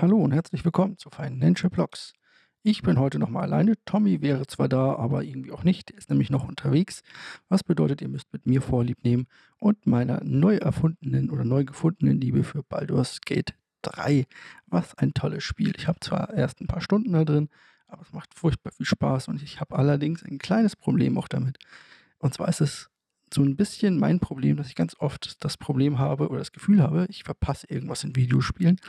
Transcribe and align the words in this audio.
Hallo 0.00 0.18
und 0.18 0.30
herzlich 0.30 0.64
willkommen 0.64 0.96
zu 0.96 1.10
Financial 1.10 1.70
Blogs. 1.70 2.12
Ich 2.62 2.82
bin 2.82 3.00
heute 3.00 3.18
nochmal 3.18 3.42
alleine. 3.42 3.74
Tommy 3.84 4.22
wäre 4.22 4.46
zwar 4.46 4.68
da, 4.68 4.94
aber 4.94 5.24
irgendwie 5.24 5.50
auch 5.50 5.64
nicht. 5.64 5.90
Er 5.90 5.98
ist 5.98 6.08
nämlich 6.08 6.30
noch 6.30 6.46
unterwegs. 6.46 7.02
Was 7.48 7.64
bedeutet, 7.64 8.00
ihr 8.00 8.06
müsst 8.06 8.32
mit 8.32 8.46
mir 8.46 8.62
Vorlieb 8.62 9.02
nehmen 9.02 9.26
und 9.58 9.88
meiner 9.88 10.22
neu 10.22 10.54
erfundenen 10.54 11.30
oder 11.30 11.42
neu 11.42 11.64
gefundenen 11.64 12.20
Liebe 12.20 12.44
für 12.44 12.62
Baldur's 12.62 13.20
Gate 13.22 13.54
3. 13.82 14.26
Was 14.68 14.96
ein 14.96 15.14
tolles 15.14 15.42
Spiel. 15.42 15.72
Ich 15.76 15.88
habe 15.88 15.98
zwar 15.98 16.32
erst 16.32 16.60
ein 16.60 16.68
paar 16.68 16.80
Stunden 16.80 17.12
da 17.12 17.24
drin, 17.24 17.48
aber 17.88 18.02
es 18.02 18.12
macht 18.12 18.34
furchtbar 18.34 18.70
viel 18.70 18.86
Spaß 18.86 19.26
und 19.26 19.42
ich 19.42 19.58
habe 19.58 19.76
allerdings 19.76 20.22
ein 20.22 20.38
kleines 20.38 20.76
Problem 20.76 21.18
auch 21.18 21.26
damit. 21.26 21.58
Und 22.18 22.34
zwar 22.34 22.46
ist 22.46 22.60
es 22.60 22.88
so 23.32 23.42
ein 23.42 23.56
bisschen 23.56 23.98
mein 23.98 24.20
Problem, 24.20 24.56
dass 24.56 24.68
ich 24.68 24.74
ganz 24.74 24.94
oft 24.98 25.44
das 25.44 25.56
Problem 25.56 25.98
habe 25.98 26.28
oder 26.28 26.38
das 26.38 26.52
Gefühl 26.52 26.82
habe, 26.82 27.06
ich 27.08 27.24
verpasse 27.24 27.66
irgendwas 27.68 28.04
in 28.04 28.16
Videospielen. 28.16 28.80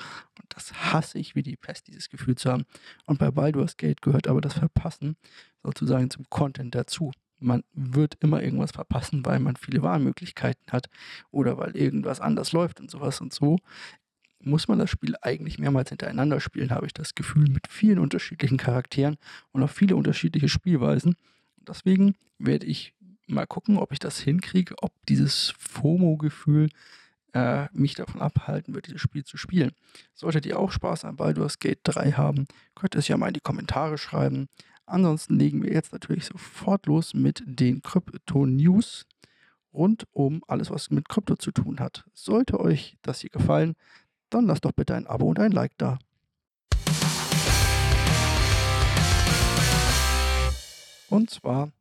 Und 0.41 0.45
das 0.49 0.73
hasse 0.73 1.19
ich 1.19 1.35
wie 1.35 1.43
die 1.43 1.57
Pest, 1.57 1.87
dieses 1.87 2.09
Gefühl 2.09 2.35
zu 2.35 2.51
haben. 2.51 2.65
Und 3.05 3.19
bei 3.19 3.31
Baldur's 3.31 3.77
Gate 3.77 4.01
gehört 4.01 4.27
aber 4.27 4.41
das 4.41 4.53
Verpassen 4.53 5.17
sozusagen 5.63 6.09
zum 6.09 6.25
Content 6.29 6.75
dazu. 6.75 7.11
Man 7.39 7.63
wird 7.73 8.17
immer 8.19 8.43
irgendwas 8.43 8.71
verpassen, 8.71 9.25
weil 9.25 9.39
man 9.39 9.55
viele 9.55 9.81
Wahlmöglichkeiten 9.81 10.71
hat 10.71 10.89
oder 11.31 11.57
weil 11.57 11.75
irgendwas 11.75 12.19
anders 12.19 12.51
läuft 12.51 12.79
und 12.79 12.91
sowas 12.91 13.21
und 13.21 13.33
so. 13.33 13.57
Muss 14.41 14.67
man 14.67 14.79
das 14.79 14.89
Spiel 14.89 15.15
eigentlich 15.21 15.59
mehrmals 15.59 15.89
hintereinander 15.89 16.39
spielen, 16.39 16.71
habe 16.71 16.85
ich 16.85 16.93
das 16.93 17.13
Gefühl, 17.13 17.49
mit 17.49 17.67
vielen 17.69 17.99
unterschiedlichen 17.99 18.57
Charakteren 18.57 19.17
und 19.51 19.63
auch 19.63 19.69
viele 19.69 19.95
unterschiedliche 19.95 20.47
Spielweisen. 20.47 21.15
Deswegen 21.57 22.15
werde 22.37 22.65
ich 22.65 22.93
mal 23.29 23.47
gucken, 23.47 23.77
ob 23.77 23.91
ich 23.91 23.99
das 23.99 24.19
hinkriege, 24.19 24.75
ob 24.81 24.93
dieses 25.07 25.53
FOMO-Gefühl 25.57 26.69
äh, 27.33 27.67
mich 27.73 27.95
davon 27.95 28.21
abhalten 28.21 28.73
wird, 28.73 28.87
dieses 28.87 29.01
Spiel 29.01 29.23
zu 29.23 29.37
spielen. 29.37 29.71
Solltet 30.13 30.45
ihr 30.45 30.59
auch 30.59 30.71
Spaß 30.71 31.05
an 31.05 31.15
Baldur's 31.15 31.59
Gate 31.59 31.79
3 31.83 32.13
haben, 32.13 32.47
könnt 32.75 32.95
ihr 32.95 32.99
es 32.99 33.07
ja 33.07 33.17
mal 33.17 33.27
in 33.27 33.33
die 33.33 33.39
Kommentare 33.39 33.97
schreiben. 33.97 34.47
Ansonsten 34.85 35.37
legen 35.37 35.61
wir 35.61 35.71
jetzt 35.71 35.93
natürlich 35.93 36.25
sofort 36.25 36.87
los 36.87 37.13
mit 37.13 37.43
den 37.45 37.81
Krypto-News 37.81 39.05
rund 39.71 40.07
um 40.11 40.43
alles, 40.47 40.71
was 40.71 40.89
mit 40.89 41.09
Krypto 41.09 41.35
zu 41.35 41.51
tun 41.51 41.79
hat. 41.79 42.03
Sollte 42.13 42.59
euch 42.59 42.97
das 43.03 43.21
hier 43.21 43.29
gefallen, 43.29 43.75
dann 44.29 44.45
lasst 44.45 44.65
doch 44.65 44.71
bitte 44.71 44.95
ein 44.95 45.07
Abo 45.07 45.27
und 45.27 45.39
ein 45.39 45.51
Like 45.51 45.77
da. 45.77 45.99
Und 51.09 51.29
zwar 51.29 51.71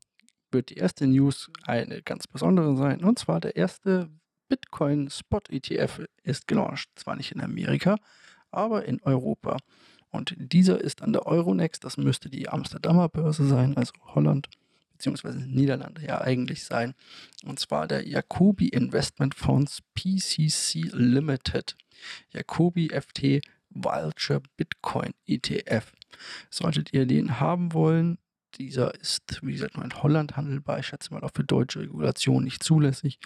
wird 0.50 0.70
die 0.70 0.77
erste 0.77 1.06
News 1.06 1.50
eine 1.64 2.02
ganz 2.02 2.27
besondere 2.27 2.77
sein. 2.77 3.04
Und 3.04 3.18
zwar 3.18 3.41
der 3.41 3.56
erste 3.56 4.10
Bitcoin 4.48 5.10
Spot 5.10 5.41
ETF 5.48 6.04
ist 6.22 6.46
gelauncht. 6.46 6.88
Zwar 6.96 7.16
nicht 7.16 7.32
in 7.32 7.41
Amerika, 7.41 7.96
aber 8.50 8.84
in 8.84 9.00
Europa. 9.02 9.58
Und 10.10 10.34
dieser 10.38 10.80
ist 10.80 11.02
an 11.02 11.12
der 11.12 11.26
Euronext, 11.26 11.84
das 11.84 11.96
müsste 11.96 12.30
die 12.30 12.48
Amsterdamer 12.48 13.08
Börse 13.08 13.46
sein, 13.46 13.76
also 13.76 13.92
Holland 14.14 14.48
bzw. 14.92 15.44
Niederlande 15.46 16.04
ja 16.04 16.20
eigentlich 16.20 16.64
sein. 16.64 16.94
Und 17.44 17.58
zwar 17.58 17.86
der 17.86 18.06
Jacobi 18.06 18.69
Investment 18.69 19.34
Funds 19.34 19.82
PCC 19.94 20.91
Limited. 20.92 21.76
Jacobi 22.30 22.88
FT 22.88 23.42
Vulture 23.70 24.42
Bitcoin 24.56 25.12
ETF. 25.26 25.92
Solltet 26.50 26.92
ihr 26.92 27.06
den 27.06 27.38
haben 27.38 27.72
wollen, 27.74 28.19
dieser 28.58 28.94
ist, 29.00 29.40
wie 29.42 29.52
gesagt, 29.52 29.76
nur 29.76 29.84
in 29.84 30.02
Holland 30.02 30.36
handelbar. 30.36 30.78
Ich 30.78 30.86
schätze 30.86 31.12
mal 31.12 31.22
auch 31.22 31.30
für 31.34 31.44
deutsche 31.44 31.80
Regulation 31.80 32.44
nicht 32.44 32.62
zulässig, 32.62 33.18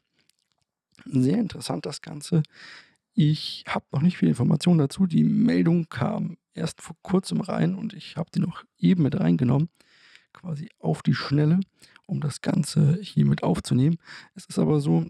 Sehr 1.04 1.38
interessant 1.38 1.86
das 1.86 2.00
Ganze. 2.00 2.44
Ich 3.14 3.64
habe 3.66 3.84
noch 3.92 4.02
nicht 4.02 4.18
viel 4.18 4.28
Informationen 4.28 4.78
dazu. 4.78 5.06
Die 5.06 5.24
Meldung 5.24 5.88
kam 5.88 6.36
erst 6.54 6.80
vor 6.80 6.96
kurzem 7.02 7.40
rein 7.40 7.74
und 7.74 7.92
ich 7.92 8.16
habe 8.16 8.30
die 8.34 8.40
noch 8.40 8.64
eben 8.78 9.02
mit 9.02 9.18
reingenommen, 9.18 9.68
quasi 10.32 10.68
auf 10.78 11.02
die 11.02 11.14
Schnelle, 11.14 11.60
um 12.06 12.20
das 12.20 12.40
Ganze 12.40 12.98
hier 13.00 13.26
mit 13.26 13.42
aufzunehmen. 13.42 13.98
Es 14.34 14.46
ist 14.46 14.58
aber 14.58 14.80
so, 14.80 15.06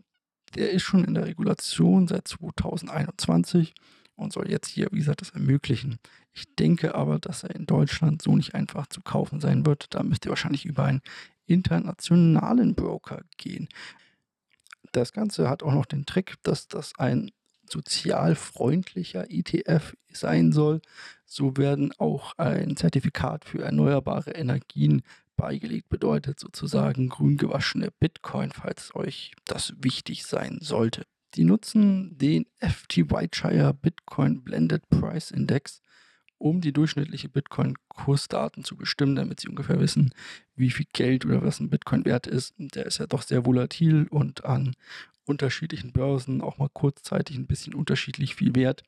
der 0.54 0.70
ist 0.70 0.82
schon 0.82 1.04
in 1.04 1.14
der 1.14 1.26
Regulation 1.26 2.08
seit 2.08 2.28
2021 2.28 3.74
und 4.16 4.32
soll 4.32 4.50
jetzt 4.50 4.68
hier, 4.68 4.88
wie 4.92 4.98
gesagt, 4.98 5.20
das 5.20 5.30
ermöglichen. 5.30 5.98
Ich 6.32 6.54
denke 6.54 6.94
aber, 6.94 7.18
dass 7.18 7.44
er 7.44 7.54
in 7.54 7.66
Deutschland 7.66 8.22
so 8.22 8.36
nicht 8.36 8.54
einfach 8.54 8.86
zu 8.86 9.02
kaufen 9.02 9.40
sein 9.40 9.66
wird. 9.66 9.94
Da 9.94 10.02
müsst 10.02 10.24
ihr 10.24 10.30
wahrscheinlich 10.30 10.64
über 10.64 10.84
einen 10.84 11.02
internationalen 11.46 12.74
Broker 12.74 13.22
gehen. 13.36 13.68
Das 14.92 15.12
Ganze 15.12 15.48
hat 15.48 15.62
auch 15.62 15.72
noch 15.72 15.86
den 15.86 16.06
Trick, 16.06 16.34
dass 16.42 16.68
das 16.68 16.92
ein 16.98 17.30
sozialfreundlicher 17.68 19.30
ETF 19.30 19.96
sein 20.10 20.52
soll. 20.52 20.80
So 21.24 21.56
werden 21.56 21.92
auch 21.98 22.36
ein 22.38 22.76
Zertifikat 22.76 23.44
für 23.44 23.62
erneuerbare 23.62 24.32
Energien 24.32 25.02
beigelegt 25.42 25.88
bedeutet 25.88 26.38
sozusagen 26.38 27.08
grün 27.08 27.36
gewaschene 27.36 27.90
Bitcoin, 27.90 28.52
falls 28.52 28.94
euch 28.94 29.32
das 29.44 29.74
wichtig 29.80 30.24
sein 30.24 30.58
sollte. 30.60 31.02
Die 31.34 31.42
nutzen 31.42 32.16
den 32.16 32.46
FT 32.60 33.10
Whiteshire 33.10 33.74
Bitcoin 33.74 34.44
Blended 34.44 34.88
Price 34.88 35.32
Index, 35.32 35.82
um 36.38 36.60
die 36.60 36.72
durchschnittliche 36.72 37.28
Bitcoin-Kursdaten 37.28 38.62
zu 38.62 38.76
bestimmen, 38.76 39.16
damit 39.16 39.40
sie 39.40 39.48
ungefähr 39.48 39.80
wissen, 39.80 40.14
wie 40.54 40.70
viel 40.70 40.86
Geld 40.92 41.26
oder 41.26 41.42
was 41.42 41.58
ein 41.58 41.70
Bitcoin 41.70 42.04
wert 42.04 42.28
ist. 42.28 42.54
Der 42.58 42.86
ist 42.86 42.98
ja 42.98 43.08
doch 43.08 43.22
sehr 43.22 43.44
volatil 43.44 44.06
und 44.10 44.44
an 44.44 44.76
unterschiedlichen 45.24 45.92
Börsen 45.92 46.40
auch 46.40 46.58
mal 46.58 46.70
kurzzeitig 46.72 47.36
ein 47.36 47.48
bisschen 47.48 47.74
unterschiedlich 47.74 48.36
viel 48.36 48.54
wert. 48.54 48.84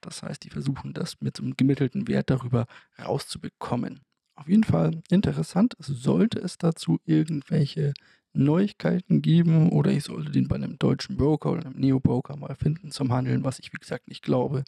Das 0.00 0.22
heißt, 0.22 0.44
die 0.44 0.50
versuchen 0.50 0.94
das 0.94 1.20
mit 1.20 1.40
einem 1.40 1.56
gemittelten 1.56 2.06
Wert 2.06 2.30
darüber 2.30 2.66
rauszubekommen. 2.96 4.05
Auf 4.36 4.48
jeden 4.48 4.64
Fall 4.64 5.02
interessant. 5.10 5.74
Sollte 5.78 6.38
es 6.38 6.58
dazu 6.58 7.00
irgendwelche 7.04 7.94
Neuigkeiten 8.34 9.22
geben 9.22 9.70
oder 9.70 9.90
ich 9.90 10.04
sollte 10.04 10.30
den 10.30 10.46
bei 10.46 10.56
einem 10.56 10.78
deutschen 10.78 11.16
Broker 11.16 11.52
oder 11.52 11.66
einem 11.66 11.80
Neo-Broker 11.80 12.36
mal 12.36 12.54
finden 12.54 12.90
zum 12.90 13.12
Handeln, 13.12 13.44
was 13.44 13.58
ich 13.58 13.72
wie 13.72 13.78
gesagt 13.78 14.08
nicht 14.08 14.22
glaube, 14.22 14.64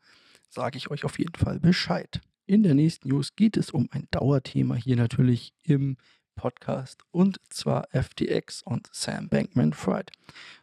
sage 0.49 0.79
ich 0.79 0.91
euch 0.91 1.05
auf 1.05 1.19
jeden 1.19 1.34
Fall 1.34 1.61
Bescheid. 1.61 2.21
In 2.47 2.62
der 2.62 2.75
nächsten 2.75 3.11
News 3.11 3.37
geht 3.37 3.59
es 3.59 3.71
um 3.71 3.89
ein 3.91 4.09
Dauerthema 4.11 4.75
hier 4.75 4.97
natürlich 4.97 5.53
im 5.62 5.99
Podcast 6.35 7.03
und 7.11 7.41
zwar 7.50 7.89
FTX 7.93 8.62
und 8.62 8.89
Sam 8.93 9.29
Bankman 9.29 9.75
Fried. 9.75 10.11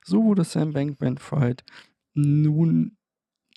So 0.03 0.23
wurde 0.23 0.43
Sam 0.43 0.73
Bankman 0.73 1.19
Fried 1.19 1.63
nun 2.15 2.97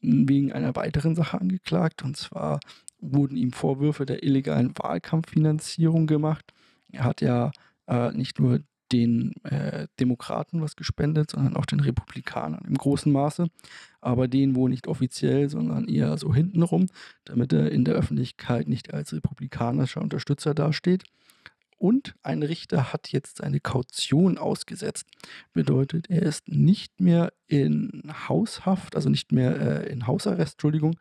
wegen 0.02 0.52
einer 0.52 0.76
weiteren 0.76 1.14
Sache 1.14 1.40
angeklagt 1.40 2.02
und 2.02 2.16
zwar 2.16 2.60
wurden 3.00 3.36
ihm 3.36 3.52
Vorwürfe 3.52 4.06
der 4.06 4.22
illegalen 4.22 4.72
Wahlkampffinanzierung 4.76 6.06
gemacht. 6.06 6.52
Er 6.90 7.04
hat 7.04 7.20
ja 7.20 7.52
äh, 7.86 8.12
nicht 8.12 8.40
nur 8.40 8.60
den 8.92 9.34
äh, 9.44 9.86
Demokraten 10.00 10.62
was 10.62 10.76
gespendet, 10.76 11.32
sondern 11.32 11.56
auch 11.56 11.66
den 11.66 11.80
Republikanern 11.80 12.64
im 12.66 12.74
großen 12.74 13.12
Maße, 13.12 13.48
aber 14.00 14.28
den 14.28 14.54
wohl 14.54 14.70
nicht 14.70 14.86
offiziell, 14.86 15.48
sondern 15.50 15.88
eher 15.88 16.16
so 16.16 16.34
hintenrum, 16.34 16.86
damit 17.24 17.52
er 17.52 17.70
in 17.70 17.84
der 17.84 17.94
Öffentlichkeit 17.94 18.68
nicht 18.68 18.94
als 18.94 19.12
republikanischer 19.12 20.00
Unterstützer 20.00 20.54
dasteht. 20.54 21.04
Und 21.76 22.16
ein 22.22 22.42
Richter 22.42 22.92
hat 22.92 23.12
jetzt 23.12 23.36
seine 23.36 23.60
Kaution 23.60 24.36
ausgesetzt. 24.36 25.06
Bedeutet, 25.52 26.10
er 26.10 26.22
ist 26.22 26.48
nicht 26.48 27.00
mehr 27.00 27.32
in 27.46 28.12
Haushaft, 28.28 28.96
also 28.96 29.08
nicht 29.08 29.30
mehr 29.30 29.84
äh, 29.84 29.92
in 29.92 30.08
Hausarrest, 30.08 30.54
Entschuldigung, 30.54 30.96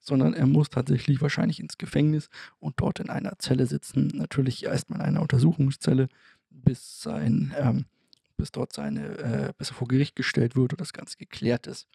sondern 0.00 0.34
er 0.34 0.46
muss 0.46 0.70
tatsächlich 0.70 1.20
wahrscheinlich 1.20 1.60
ins 1.60 1.78
Gefängnis 1.78 2.28
und 2.58 2.74
dort 2.80 3.00
in 3.00 3.10
einer 3.10 3.38
Zelle 3.38 3.66
sitzen. 3.66 4.08
Natürlich 4.14 4.64
erstmal 4.64 5.00
in 5.00 5.06
einer 5.06 5.22
Untersuchungszelle, 5.22 6.08
bis 6.50 7.00
sein, 7.00 7.54
ähm, 7.58 7.86
bis 8.36 8.52
dort 8.52 8.72
seine, 8.72 9.18
äh, 9.18 9.52
bis 9.58 9.70
er 9.70 9.74
vor 9.74 9.88
Gericht 9.88 10.16
gestellt 10.16 10.56
wird 10.56 10.72
und 10.72 10.80
das 10.80 10.92
Ganze 10.92 11.16
geklärt 11.16 11.66
ist. 11.66 11.88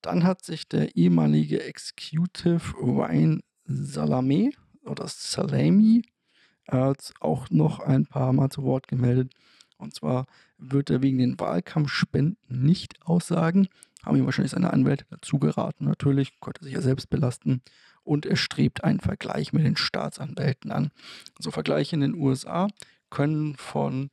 Dann 0.00 0.24
hat 0.24 0.44
sich 0.44 0.68
der 0.68 0.96
ehemalige 0.96 1.62
Executive 1.62 2.74
Ryan 2.76 3.42
Salame 3.64 4.50
oder 4.84 5.06
Salami 5.06 6.02
äh, 6.66 6.92
auch 7.20 7.50
noch 7.50 7.80
ein 7.80 8.06
paar 8.06 8.32
Mal 8.32 8.50
zu 8.50 8.64
Wort 8.64 8.88
gemeldet. 8.88 9.32
Und 9.76 9.94
zwar 9.94 10.26
wird 10.58 10.90
er 10.90 11.02
wegen 11.02 11.18
den 11.18 11.38
Wahlkampfspenden 11.38 12.36
nicht 12.48 13.02
aussagen. 13.02 13.68
Haben 14.04 14.16
ihm 14.16 14.24
wahrscheinlich 14.24 14.52
seine 14.52 14.72
Anwälte 14.72 15.04
dazu 15.10 15.38
geraten, 15.38 15.84
natürlich, 15.84 16.40
konnte 16.40 16.64
sich 16.64 16.74
ja 16.74 16.80
selbst 16.80 17.08
belasten. 17.10 17.62
Und 18.04 18.26
er 18.26 18.36
strebt 18.36 18.82
einen 18.82 19.00
Vergleich 19.00 19.52
mit 19.52 19.64
den 19.64 19.76
Staatsanwälten 19.76 20.72
an. 20.72 20.90
Also 21.36 21.50
Vergleiche 21.50 21.94
in 21.94 22.00
den 22.00 22.14
USA 22.14 22.68
können 23.10 23.54
von, 23.56 24.10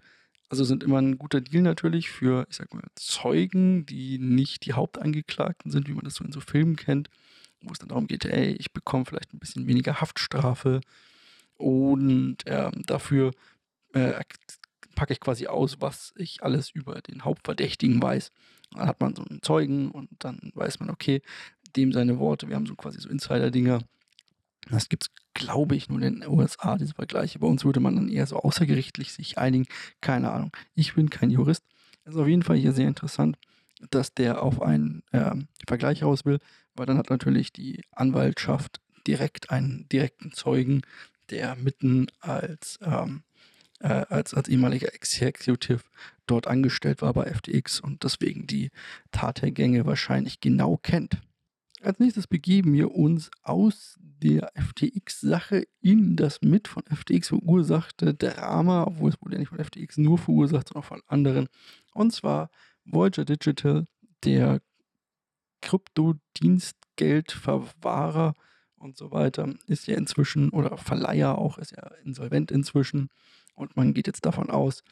also 0.49 0.63
sind 0.63 0.83
immer 0.83 1.01
ein 1.01 1.17
guter 1.17 1.41
Deal 1.41 1.63
natürlich 1.63 2.11
für, 2.11 2.45
ich 2.49 2.57
sag 2.57 2.73
mal, 2.73 2.83
Zeugen, 2.95 3.87
die 3.87 4.19
nicht 4.19 4.65
die 4.65 4.73
Hauptangeklagten 4.73 5.71
sind, 5.71 5.87
wie 5.87 5.93
man 5.93 6.05
das 6.05 6.15
so 6.15 6.23
in 6.23 6.31
so 6.31 6.39
Filmen 6.39 6.75
kennt, 6.75 7.09
wo 7.61 7.71
es 7.71 7.79
dann 7.79 7.89
darum 7.89 8.07
geht, 8.07 8.25
ey, 8.25 8.53
ich 8.53 8.71
bekomme 8.73 9.05
vielleicht 9.05 9.33
ein 9.33 9.39
bisschen 9.39 9.65
weniger 9.65 10.01
Haftstrafe 10.01 10.81
und 11.57 12.45
äh, 12.45 12.71
dafür 12.85 13.31
äh, 13.93 14.13
packe 14.99 15.13
ich 15.13 15.21
quasi 15.21 15.47
aus, 15.47 15.79
was 15.79 16.13
ich 16.17 16.43
alles 16.43 16.71
über 16.71 16.99
den 16.99 17.23
Hauptverdächtigen 17.23 18.01
weiß. 18.01 18.33
Dann 18.71 18.85
hat 18.85 18.99
man 18.99 19.15
so 19.15 19.23
einen 19.23 19.41
Zeugen 19.41 19.91
und 19.91 20.09
dann 20.19 20.51
weiß 20.53 20.81
man, 20.81 20.89
okay, 20.89 21.21
dem 21.77 21.93
seine 21.93 22.19
Worte, 22.19 22.49
wir 22.49 22.57
haben 22.57 22.65
so 22.65 22.75
quasi 22.75 22.99
so 22.99 23.07
Insider-Dinger. 23.07 23.79
Das 24.69 24.89
gibt 24.89 25.03
es, 25.03 25.09
glaube 25.33 25.77
ich, 25.77 25.87
nur 25.87 26.01
in 26.01 26.19
den 26.19 26.29
USA, 26.29 26.77
diese 26.77 26.95
Vergleiche. 26.95 27.39
Bei 27.39 27.47
uns 27.47 27.63
würde 27.63 27.79
man 27.79 27.95
dann 27.95 28.09
eher 28.09 28.27
so 28.27 28.35
außergerichtlich 28.35 29.13
sich 29.13 29.37
einigen. 29.37 29.67
Keine 30.01 30.31
Ahnung. 30.31 30.51
Ich 30.75 30.95
bin 30.95 31.09
kein 31.09 31.31
Jurist. 31.31 31.63
Es 32.03 32.15
ist 32.15 32.19
auf 32.19 32.27
jeden 32.27 32.43
Fall 32.43 32.57
hier 32.57 32.73
sehr 32.73 32.89
interessant, 32.89 33.37
dass 33.91 34.13
der 34.13 34.43
auf 34.43 34.61
einen 34.61 35.03
äh, 35.13 35.33
Vergleich 35.65 36.03
raus 36.03 36.25
will, 36.25 36.39
weil 36.75 36.87
dann 36.87 36.97
hat 36.97 37.09
natürlich 37.09 37.53
die 37.53 37.85
Anwaltschaft 37.93 38.81
direkt 39.07 39.49
einen 39.49 39.87
direkten 39.87 40.33
Zeugen, 40.33 40.81
der 41.29 41.55
mitten 41.55 42.07
als 42.19 42.79
ähm, 42.81 43.23
äh, 43.79 44.05
als, 44.09 44.33
als 44.33 44.49
ehemaliger 44.49 44.93
Executive 44.93 45.83
dort 46.27 46.47
angestellt 46.47 47.01
war 47.01 47.13
bei 47.13 47.33
FTX 47.33 47.79
und 47.79 48.03
deswegen 48.03 48.47
die 48.47 48.71
Tathergänge 49.11 49.85
wahrscheinlich 49.85 50.41
genau 50.41 50.75
kennt. 50.77 51.21
Als 51.81 51.99
nächstes 51.99 52.27
begeben 52.27 52.73
wir 52.73 52.93
uns 52.93 53.31
aus 53.41 53.97
der 54.01 54.51
FTX-Sache 54.53 55.65
in 55.79 56.17
das 56.17 56.41
mit 56.41 56.67
von 56.67 56.83
FTX 56.83 57.29
verursachte 57.29 58.13
Drama, 58.13 58.83
obwohl 58.83 59.11
es 59.11 59.21
wurde 59.21 59.35
ja 59.35 59.39
nicht 59.39 59.47
von 59.49 59.63
FTX 59.63 59.97
nur 59.97 60.17
verursacht, 60.17 60.67
sondern 60.67 60.83
von 60.83 61.01
anderen. 61.07 61.47
Und 61.93 62.11
zwar 62.11 62.49
Voyager 62.83 63.23
Digital, 63.23 63.87
der 64.25 64.59
Kryptodienstgeldverwahrer 65.61 68.33
und 68.75 68.97
so 68.97 69.11
weiter, 69.11 69.53
ist 69.67 69.87
ja 69.87 69.95
inzwischen, 69.95 70.49
oder 70.49 70.77
Verleiher 70.77 71.37
auch, 71.37 71.57
ist 71.57 71.71
ja 71.71 71.89
insolvent 72.03 72.51
inzwischen. 72.51 73.07
Und 73.59 73.75
man 73.75 73.93
geht 73.93 74.07
jetzt 74.07 74.25
davon 74.25 74.49
aus, 74.49 74.83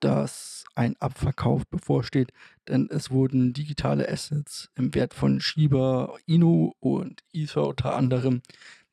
dass 0.00 0.64
ein 0.74 0.94
Abverkauf 1.00 1.66
bevorsteht, 1.66 2.32
denn 2.68 2.88
es 2.90 3.10
wurden 3.10 3.52
digitale 3.52 4.08
Assets 4.08 4.70
im 4.76 4.94
Wert 4.94 5.14
von 5.14 5.40
Shiba 5.40 6.14
Inu 6.26 6.72
und 6.80 7.22
Ether 7.32 7.66
unter 7.66 7.96
anderem 7.96 8.42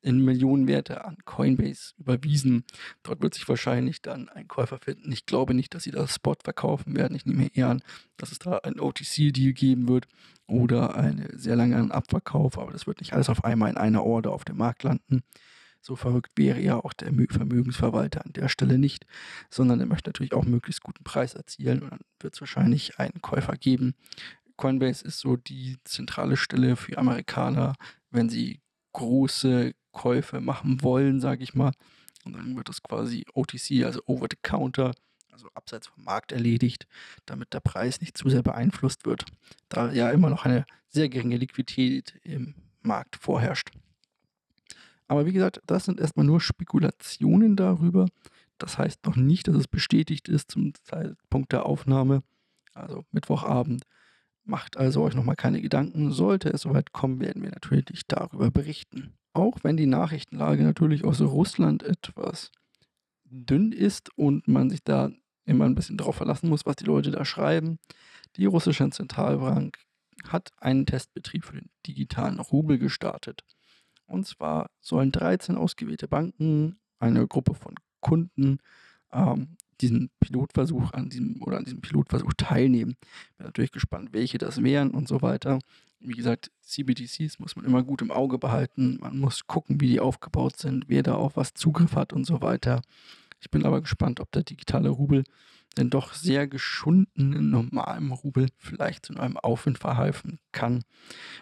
in 0.00 0.24
Millionenwerte 0.24 1.04
an 1.04 1.16
Coinbase 1.24 1.92
überwiesen. 1.98 2.64
Dort 3.02 3.20
wird 3.20 3.34
sich 3.34 3.48
wahrscheinlich 3.48 4.00
dann 4.00 4.28
ein 4.30 4.48
Käufer 4.48 4.78
finden. 4.78 5.12
Ich 5.12 5.26
glaube 5.26 5.54
nicht, 5.54 5.74
dass 5.74 5.82
sie 5.82 5.90
das 5.90 6.14
Spot 6.14 6.36
verkaufen 6.42 6.96
werden. 6.96 7.16
Ich 7.16 7.26
nehme 7.26 7.48
eher 7.52 7.68
an, 7.68 7.82
dass 8.16 8.32
es 8.32 8.38
da 8.38 8.58
ein 8.58 8.80
OTC-Deal 8.80 9.52
geben 9.52 9.88
wird 9.88 10.06
oder 10.46 10.94
einen 10.94 11.28
sehr 11.36 11.56
langen 11.56 11.90
Abverkauf, 11.90 12.58
aber 12.58 12.72
das 12.72 12.86
wird 12.86 13.00
nicht 13.00 13.12
alles 13.12 13.28
auf 13.28 13.44
einmal 13.44 13.70
in 13.70 13.76
einer 13.76 14.04
Order 14.04 14.32
auf 14.32 14.44
dem 14.44 14.56
Markt 14.56 14.84
landen. 14.84 15.22
So 15.80 15.96
verrückt 15.96 16.32
wäre 16.36 16.60
ja 16.60 16.76
auch 16.76 16.92
der 16.92 17.12
Vermögensverwalter 17.30 18.24
an 18.24 18.32
der 18.32 18.48
Stelle 18.48 18.78
nicht, 18.78 19.06
sondern 19.50 19.80
er 19.80 19.86
möchte 19.86 20.10
natürlich 20.10 20.34
auch 20.34 20.44
möglichst 20.44 20.82
guten 20.82 21.04
Preis 21.04 21.34
erzielen 21.34 21.82
und 21.82 21.90
dann 21.90 22.00
wird 22.20 22.34
es 22.34 22.40
wahrscheinlich 22.40 22.98
einen 22.98 23.22
Käufer 23.22 23.56
geben. 23.56 23.94
Coinbase 24.56 25.04
ist 25.04 25.20
so 25.20 25.36
die 25.36 25.76
zentrale 25.84 26.36
Stelle 26.36 26.76
für 26.76 26.98
Amerikaner, 26.98 27.74
wenn 28.10 28.28
sie 28.28 28.60
große 28.92 29.72
Käufe 29.92 30.40
machen 30.40 30.82
wollen, 30.82 31.20
sage 31.20 31.44
ich 31.44 31.54
mal. 31.54 31.72
Und 32.24 32.34
dann 32.34 32.56
wird 32.56 32.68
das 32.68 32.82
quasi 32.82 33.24
OTC, 33.32 33.84
also 33.84 34.02
Over 34.06 34.26
the 34.30 34.36
Counter, 34.42 34.92
also 35.30 35.48
abseits 35.54 35.86
vom 35.86 36.04
Markt 36.04 36.32
erledigt, 36.32 36.86
damit 37.24 37.54
der 37.54 37.60
Preis 37.60 38.00
nicht 38.00 38.18
zu 38.18 38.28
sehr 38.28 38.42
beeinflusst 38.42 39.06
wird, 39.06 39.24
da 39.68 39.92
ja 39.92 40.10
immer 40.10 40.28
noch 40.28 40.44
eine 40.44 40.66
sehr 40.88 41.08
geringe 41.08 41.36
Liquidität 41.36 42.18
im 42.24 42.54
Markt 42.82 43.16
vorherrscht. 43.16 43.70
Aber 45.08 45.26
wie 45.26 45.32
gesagt, 45.32 45.60
das 45.66 45.86
sind 45.86 46.00
erstmal 46.00 46.26
nur 46.26 46.40
Spekulationen 46.40 47.56
darüber. 47.56 48.06
Das 48.58 48.78
heißt 48.78 49.06
noch 49.06 49.16
nicht, 49.16 49.48
dass 49.48 49.56
es 49.56 49.66
bestätigt 49.66 50.28
ist 50.28 50.50
zum 50.50 50.74
Zeitpunkt 50.82 51.52
der 51.52 51.66
Aufnahme, 51.66 52.22
also 52.74 53.04
Mittwochabend. 53.10 53.84
Macht 54.44 54.76
also 54.76 55.02
euch 55.02 55.14
nochmal 55.14 55.36
keine 55.36 55.60
Gedanken. 55.60 56.10
Sollte 56.12 56.50
es 56.50 56.62
soweit 56.62 56.92
kommen, 56.92 57.20
werden 57.20 57.42
wir 57.42 57.50
natürlich 57.50 58.02
darüber 58.06 58.50
berichten. 58.50 59.14
Auch 59.32 59.58
wenn 59.62 59.76
die 59.76 59.86
Nachrichtenlage 59.86 60.62
natürlich 60.62 61.04
aus 61.04 61.20
Russland 61.20 61.82
etwas 61.82 62.50
dünn 63.24 63.72
ist 63.72 64.10
und 64.16 64.48
man 64.48 64.70
sich 64.70 64.82
da 64.82 65.10
immer 65.44 65.64
ein 65.64 65.74
bisschen 65.74 65.96
darauf 65.96 66.16
verlassen 66.16 66.48
muss, 66.48 66.66
was 66.66 66.76
die 66.76 66.84
Leute 66.84 67.10
da 67.10 67.24
schreiben. 67.24 67.78
Die 68.36 68.46
russische 68.46 68.88
Zentralbank 68.90 69.78
hat 70.26 70.50
einen 70.58 70.86
Testbetrieb 70.86 71.44
für 71.44 71.56
den 71.56 71.70
digitalen 71.86 72.40
Rubel 72.40 72.78
gestartet. 72.78 73.44
Und 74.08 74.26
zwar 74.26 74.70
sollen 74.80 75.12
13 75.12 75.56
ausgewählte 75.56 76.08
Banken, 76.08 76.78
eine 76.98 77.26
Gruppe 77.26 77.54
von 77.54 77.74
Kunden, 78.00 78.58
ähm, 79.12 79.56
diesen 79.80 80.10
Pilotversuch 80.18 80.92
an 80.92 81.08
diesem 81.08 81.40
oder 81.42 81.58
an 81.58 81.64
diesem 81.64 81.80
Pilotversuch 81.80 82.32
teilnehmen. 82.36 82.96
Bin 83.36 83.46
natürlich 83.46 83.70
gespannt, 83.70 84.10
welche 84.12 84.38
das 84.38 84.62
wären 84.62 84.90
und 84.90 85.06
so 85.06 85.22
weiter. 85.22 85.60
Wie 86.00 86.14
gesagt, 86.14 86.50
CBDCs 86.62 87.38
muss 87.38 87.54
man 87.54 87.64
immer 87.64 87.82
gut 87.82 88.02
im 88.02 88.10
Auge 88.10 88.38
behalten. 88.38 88.98
Man 89.00 89.18
muss 89.18 89.46
gucken, 89.46 89.80
wie 89.80 89.88
die 89.88 90.00
aufgebaut 90.00 90.56
sind, 90.56 90.84
wer 90.88 91.02
da 91.02 91.14
auf 91.14 91.36
was 91.36 91.54
Zugriff 91.54 91.94
hat 91.94 92.12
und 92.12 92.24
so 92.24 92.40
weiter. 92.40 92.82
Ich 93.40 93.50
bin 93.50 93.64
aber 93.64 93.80
gespannt, 93.80 94.20
ob 94.20 94.32
der 94.32 94.42
digitale 94.42 94.88
Rubel 94.88 95.24
denn 95.76 95.90
doch 95.90 96.14
sehr 96.14 96.48
geschundenen 96.48 97.50
normalem 97.50 98.12
Rubel 98.12 98.48
vielleicht 98.58 99.06
zu 99.06 99.16
einem 99.16 99.36
Aufwind 99.36 99.78
verhelfen 99.78 100.38
kann. 100.52 100.82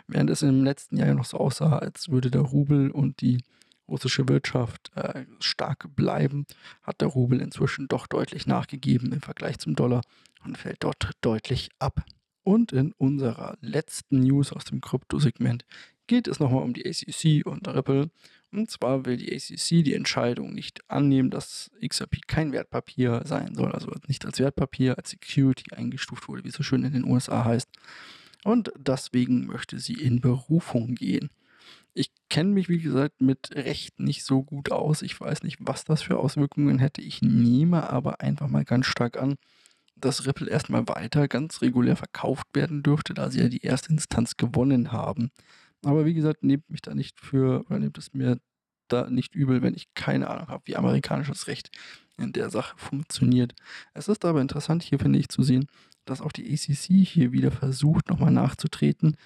Während 0.06 0.31
es 0.31 0.43
im 0.43 0.64
letzten 0.64 0.96
Jahr 0.96 1.08
ja 1.08 1.14
noch 1.14 1.25
so 1.25 1.38
aussah, 1.38 1.78
als 1.78 2.11
würde 2.11 2.31
der 2.31 2.43
Rubel 2.43 2.90
und 2.90 3.20
die 3.20 3.38
russische 3.88 4.28
Wirtschaft 4.28 4.90
äh, 4.96 5.25
stark 5.40 5.94
bleiben, 5.94 6.46
hat 6.82 7.00
der 7.00 7.08
Rubel 7.08 7.40
inzwischen 7.40 7.88
doch 7.88 8.06
deutlich 8.06 8.46
nachgegeben 8.46 9.12
im 9.12 9.20
Vergleich 9.20 9.58
zum 9.58 9.75
Dollar 9.76 10.02
und 10.44 10.58
fällt 10.58 10.82
dort 10.82 11.12
deutlich 11.20 11.70
ab. 11.78 12.05
Und 12.43 12.73
in 12.73 12.93
unserer 12.93 13.56
letzten 13.61 14.20
News 14.20 14.52
aus 14.52 14.64
dem 14.64 14.81
Kryptosegment 14.81 15.64
geht 16.06 16.28
es 16.28 16.38
nochmal 16.38 16.62
um 16.62 16.73
die 16.73 16.87
ACC 16.87 17.45
und 17.45 17.66
Ripple. 17.66 18.11
Und 18.56 18.70
zwar 18.70 19.04
will 19.04 19.18
die 19.18 19.34
ACC 19.34 19.84
die 19.84 19.92
Entscheidung 19.92 20.54
nicht 20.54 20.80
annehmen, 20.88 21.28
dass 21.28 21.70
XRP 21.86 22.26
kein 22.26 22.52
Wertpapier 22.52 23.20
sein 23.26 23.54
soll, 23.54 23.70
also 23.72 23.92
nicht 24.08 24.25
als 24.25 24.38
Wertpapier, 24.38 24.96
als 24.96 25.10
Security 25.10 25.75
eingestuft 25.75 26.26
wurde, 26.26 26.42
wie 26.42 26.48
es 26.48 26.54
so 26.54 26.62
schön 26.62 26.82
in 26.82 26.94
den 26.94 27.04
USA 27.04 27.44
heißt. 27.44 27.68
Und 28.44 28.72
deswegen 28.78 29.46
möchte 29.46 29.78
sie 29.78 29.92
in 29.92 30.22
Berufung 30.22 30.94
gehen. 30.94 31.28
Ich 31.92 32.10
kenne 32.30 32.50
mich, 32.50 32.70
wie 32.70 32.78
gesagt, 32.78 33.20
mit 33.20 33.54
Recht 33.54 34.00
nicht 34.00 34.25
so 34.25 34.42
gut 34.42 34.72
aus. 34.72 35.02
Ich 35.02 35.20
weiß 35.20 35.42
nicht, 35.42 35.58
was 35.60 35.84
das 35.84 36.00
für 36.00 36.18
Auswirkungen 36.18 36.78
hätte. 36.78 37.02
Ich 37.02 37.20
nehme 37.20 37.90
aber 37.90 38.22
einfach 38.22 38.48
mal 38.48 38.64
ganz 38.64 38.86
stark 38.86 39.18
an, 39.18 39.36
dass 39.96 40.26
Ripple 40.26 40.48
erstmal 40.48 40.88
weiter 40.88 41.28
ganz 41.28 41.60
regulär 41.60 41.96
verkauft 41.96 42.46
werden 42.54 42.82
dürfte, 42.82 43.12
da 43.12 43.30
sie 43.30 43.40
ja 43.40 43.48
die 43.48 43.62
erste 43.62 43.90
Instanz 43.90 44.38
gewonnen 44.38 44.92
haben. 44.92 45.30
Aber 45.87 46.05
wie 46.05 46.14
gesagt, 46.14 46.43
nehmt 46.43 46.69
mich 46.69 46.83
da 46.83 46.95
nicht 46.95 47.21
für, 47.21 47.64
oder 47.66 47.78
nehmt 47.78 47.97
es 47.97 48.12
mir 48.12 48.40
da 48.88 49.09
nicht 49.09 49.37
übel, 49.37 49.62
wenn 49.62 49.75
ich 49.75 49.95
keine 49.95 50.28
Ahnung 50.28 50.49
habe, 50.49 50.66
wie 50.66 50.75
amerikanisches 50.75 51.47
Recht 51.47 51.71
in 52.19 52.33
der 52.33 52.50
Sache 52.50 52.76
funktioniert. 52.76 53.55
Es 53.95 54.09
ist 54.09 54.25
aber 54.25 54.40
interessant 54.40 54.83
hier, 54.83 54.99
finde 54.99 55.21
ich, 55.21 55.28
zu 55.28 55.45
sehen, 55.45 55.69
dass 56.05 56.21
auch 56.21 56.33
die 56.33 56.52
ACC 56.52 57.07
hier 57.07 57.31
wieder 57.31 57.52
versucht, 57.52 58.09
nochmal 58.09 58.33
nachzutreten 58.33 59.16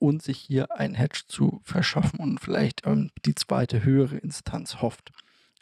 und 0.00 0.20
sich 0.20 0.38
hier 0.38 0.76
ein 0.76 0.94
Hedge 0.94 1.22
zu 1.28 1.60
verschaffen 1.62 2.18
und 2.18 2.40
vielleicht 2.40 2.84
ähm, 2.84 3.10
die 3.24 3.36
zweite 3.36 3.84
höhere 3.84 4.16
Instanz 4.16 4.82
hofft. 4.82 5.12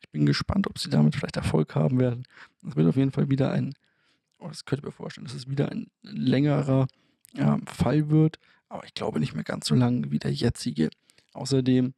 Ich 0.00 0.08
bin 0.08 0.24
gespannt, 0.24 0.68
ob 0.68 0.78
sie 0.78 0.88
damit 0.88 1.16
vielleicht 1.16 1.36
Erfolg 1.36 1.74
haben 1.74 2.00
werden. 2.00 2.24
Es 2.66 2.76
wird 2.76 2.88
auf 2.88 2.96
jeden 2.96 3.12
Fall 3.12 3.28
wieder 3.28 3.50
ein, 3.50 3.74
oh, 4.38 4.48
das 4.48 4.64
könnte 4.64 4.80
ich 4.80 4.86
mir 4.86 4.92
vorstellen, 4.92 5.26
dass 5.26 5.34
es 5.34 5.50
wieder 5.50 5.70
ein 5.70 5.88
längerer 6.00 6.86
äh, 7.34 7.56
Fall 7.66 8.10
wird, 8.10 8.38
aber 8.68 8.84
ich 8.84 8.94
glaube 8.94 9.20
nicht 9.20 9.34
mehr 9.34 9.44
ganz 9.44 9.66
so 9.66 9.74
lang 9.74 10.10
wie 10.10 10.18
der 10.18 10.32
jetzige. 10.32 10.90
Außerdem 11.32 11.94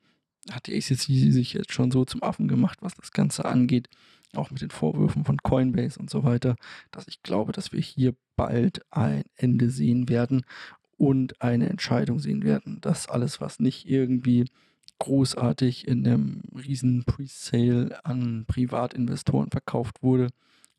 hat 0.51 0.67
die 0.67 0.77
ACC 0.77 1.33
sich 1.33 1.53
jetzt 1.53 1.73
schon 1.73 1.91
so 1.91 2.05
zum 2.05 2.23
Affen 2.23 2.49
gemacht, 2.49 2.79
was 2.81 2.95
das 2.95 3.13
Ganze 3.13 3.45
angeht, 3.45 3.89
auch 4.35 4.51
mit 4.51 4.61
den 4.61 4.71
Vorwürfen 4.71 5.25
von 5.25 5.39
Coinbase 5.39 5.99
und 5.99 6.11
so 6.11 6.25
weiter, 6.25 6.57
dass 6.91 7.09
ich 7.09 7.23
glaube, 7.23 7.53
dass 7.53 7.73
wir 7.73 7.81
hier 7.81 8.15
bald 8.37 8.83
ein 8.91 9.25
Ende 9.37 9.71
sehen 9.71 10.09
werden 10.09 10.45
und 10.97 11.41
eine 11.41 11.69
Entscheidung 11.69 12.19
sehen 12.19 12.45
werden, 12.45 12.81
dass 12.81 13.09
alles, 13.09 13.41
was 13.41 13.61
nicht 13.61 13.89
irgendwie 13.89 14.47
großartig 14.99 15.87
in 15.87 16.07
einem 16.07 16.43
riesen 16.55 17.05
Presale 17.05 18.05
an 18.05 18.45
Privatinvestoren 18.47 19.51
verkauft 19.51 20.03
wurde, 20.03 20.29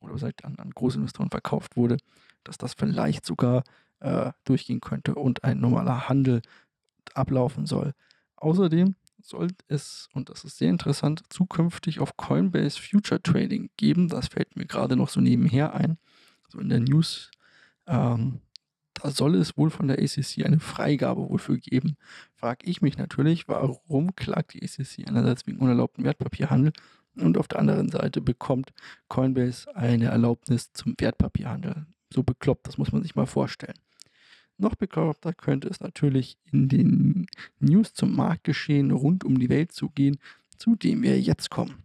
oder 0.01 0.13
gesagt 0.13 0.45
an, 0.45 0.55
an 0.57 0.71
Großinvestoren 0.71 1.29
verkauft 1.29 1.75
wurde, 1.75 1.97
dass 2.43 2.57
das 2.57 2.73
vielleicht 2.73 3.25
sogar 3.25 3.63
äh, 3.99 4.31
durchgehen 4.45 4.81
könnte 4.81 5.15
und 5.15 5.43
ein 5.43 5.59
normaler 5.59 6.09
Handel 6.09 6.41
ablaufen 7.13 7.65
soll. 7.65 7.93
Außerdem 8.35 8.95
soll 9.21 9.49
es, 9.67 10.09
und 10.13 10.29
das 10.29 10.43
ist 10.43 10.57
sehr 10.57 10.69
interessant, 10.69 11.23
zukünftig 11.29 11.99
auf 11.99 12.17
Coinbase 12.17 12.79
Future 12.81 13.21
Trading 13.21 13.69
geben. 13.77 14.07
Das 14.07 14.27
fällt 14.27 14.55
mir 14.55 14.65
gerade 14.65 14.95
noch 14.95 15.09
so 15.09 15.19
nebenher 15.21 15.73
ein, 15.73 15.97
so 16.47 16.59
in 16.59 16.69
der 16.69 16.79
News. 16.79 17.31
Ähm, 17.87 18.41
da 18.93 19.11
soll 19.11 19.35
es 19.35 19.57
wohl 19.57 19.69
von 19.69 19.87
der 19.87 19.99
ACC 19.99 20.45
eine 20.45 20.59
Freigabe 20.59 21.29
wohl 21.29 21.39
für 21.39 21.57
geben. 21.57 21.95
Frage 22.35 22.65
ich 22.65 22.81
mich 22.81 22.97
natürlich, 22.97 23.47
warum 23.47 24.15
klagt 24.15 24.53
die 24.53 24.63
ACC 24.63 25.07
einerseits 25.07 25.47
wegen 25.47 25.59
unerlaubten 25.59 26.03
Wertpapierhandel 26.03 26.73
und 27.15 27.37
auf 27.37 27.47
der 27.47 27.59
anderen 27.59 27.89
Seite 27.89 28.21
bekommt 28.21 28.71
Coinbase 29.07 29.73
eine 29.75 30.05
Erlaubnis 30.05 30.71
zum 30.73 30.95
Wertpapierhandel. 30.97 31.85
So 32.13 32.23
bekloppt, 32.23 32.67
das 32.67 32.77
muss 32.77 32.91
man 32.91 33.03
sich 33.03 33.15
mal 33.15 33.25
vorstellen. 33.25 33.77
Noch 34.61 34.75
bekloppter 34.75 35.33
könnte 35.33 35.69
es 35.69 35.79
natürlich 35.79 36.37
in 36.51 36.67
den 36.67 37.27
News 37.61 37.93
zum 37.93 38.13
Marktgeschehen 38.13 38.91
rund 38.91 39.23
um 39.23 39.39
die 39.39 39.47
Welt 39.47 39.71
zugehen, 39.71 40.19
zu 40.57 40.75
dem 40.75 41.01
wir 41.01 41.17
jetzt 41.17 41.49
kommen. 41.49 41.81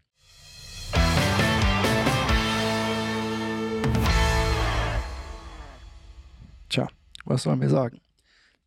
Tja, 6.69 6.89
was 7.25 7.45
sollen 7.45 7.61
wir 7.61 7.71
sagen? 7.71 8.01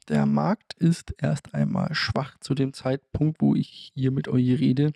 Der 0.07 0.25
Markt 0.25 0.75
ist 0.75 1.13
erst 1.17 1.53
einmal 1.53 1.93
schwach 1.93 2.39
zu 2.39 2.55
dem 2.55 2.71
Zeitpunkt, 2.71 3.41
wo 3.41 3.55
ich 3.55 3.91
hier 3.93 4.11
mit 4.11 4.29
euch 4.29 4.57
rede. 4.57 4.93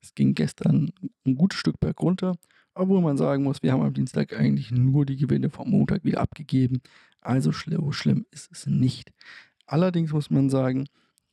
Es 0.00 0.14
ging 0.14 0.34
gestern 0.34 0.90
ein 1.26 1.34
gutes 1.34 1.58
Stück 1.58 1.80
bergunter, 1.80 2.38
obwohl 2.74 3.02
man 3.02 3.18
sagen 3.18 3.42
muss, 3.44 3.62
wir 3.62 3.72
haben 3.72 3.82
am 3.82 3.92
Dienstag 3.92 4.32
eigentlich 4.32 4.70
nur 4.70 5.04
die 5.04 5.16
Gewinne 5.16 5.50
vom 5.50 5.70
Montag 5.70 6.02
wieder 6.02 6.22
abgegeben. 6.22 6.80
Also 7.24 7.52
schlimm, 7.52 7.92
schlimm 7.92 8.26
ist 8.30 8.52
es 8.52 8.66
nicht. 8.66 9.12
Allerdings 9.66 10.12
muss 10.12 10.30
man 10.30 10.50
sagen, 10.50 10.86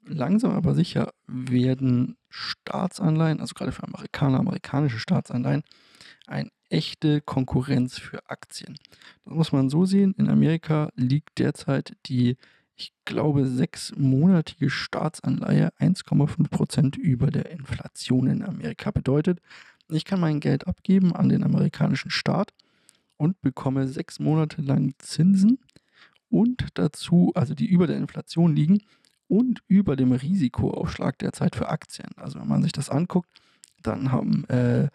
langsam 0.06 0.52
aber 0.52 0.74
sicher 0.74 1.14
werden 1.28 2.18
Staatsanleihen, 2.30 3.40
also 3.40 3.54
gerade 3.54 3.72
für 3.72 3.84
Amerikaner, 3.84 4.40
amerikanische 4.40 5.00
Staatsanleihen, 5.00 5.64
eine 6.28 6.50
echte 6.70 7.22
Konkurrenz 7.22 8.00
für 8.00 8.30
Aktien. 8.30 8.78
Das 9.26 9.34
muss 9.36 9.52
man 9.52 9.70
so 9.70 9.86
sehen. 9.86 10.16
In 10.18 10.30
Amerika 10.30 10.90
liegt 10.96 11.40
derzeit 11.40 11.98
die, 12.06 12.38
ich 12.76 12.94
glaube, 13.04 13.46
sechsmonatige 13.46 14.70
Staatsanleihe 14.70 15.72
1,5% 15.78 16.98
über 16.98 17.30
der 17.30 17.52
Inflation 17.52 18.28
in 18.28 18.44
Amerika. 18.44 18.92
Bedeutet, 18.92 19.42
ich 19.90 20.06
kann 20.06 20.22
mein 20.22 20.40
Geld 20.40 20.68
abgeben 20.68 21.14
an 21.14 21.28
den 21.28 21.44
amerikanischen 21.44 22.12
Staat 22.12 22.54
und 23.18 23.42
bekomme 23.42 23.88
sechs 23.88 24.20
Monate 24.20 24.62
lang 24.62 24.94
Zinsen 25.00 25.60
und 26.32 26.70
dazu, 26.76 27.32
also 27.36 27.54
die 27.54 27.68
über 27.68 27.86
der 27.86 27.98
Inflation 27.98 28.56
liegen 28.56 28.82
und 29.28 29.62
über 29.68 29.96
dem 29.96 30.12
Risikoaufschlag 30.12 31.20
derzeit 31.20 31.56
für 31.56 31.70
Aktien. 31.70 32.10
Also 32.16 32.40
wenn 32.40 32.48
man 32.48 32.64
sich 32.64 32.72
das 32.72 32.90
anguckt, 32.90 33.30
dann 33.84 34.12
haben, 34.12 34.46
äh, 34.46 34.90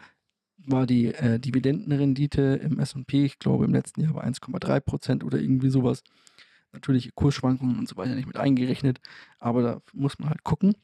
war 0.58 0.86
die 0.86 1.06
äh, 1.14 1.38
Dividendenrendite 1.38 2.60
im 2.62 2.80
SP, 2.80 3.24
ich 3.24 3.38
glaube 3.38 3.66
im 3.66 3.72
letzten 3.72 4.02
Jahr 4.02 4.14
bei 4.14 4.24
1,3 4.24 4.80
Prozent 4.80 5.24
oder 5.24 5.38
irgendwie 5.38 5.70
sowas. 5.70 6.02
Natürliche 6.72 7.12
Kursschwankungen 7.12 7.78
und 7.78 7.88
so 7.88 7.96
weiter 7.96 8.14
nicht 8.14 8.26
mit 8.26 8.36
eingerechnet, 8.36 9.00
aber 9.38 9.62
da 9.62 9.80
muss 9.92 10.18
man 10.18 10.28
halt 10.28 10.42
gucken, 10.42 10.74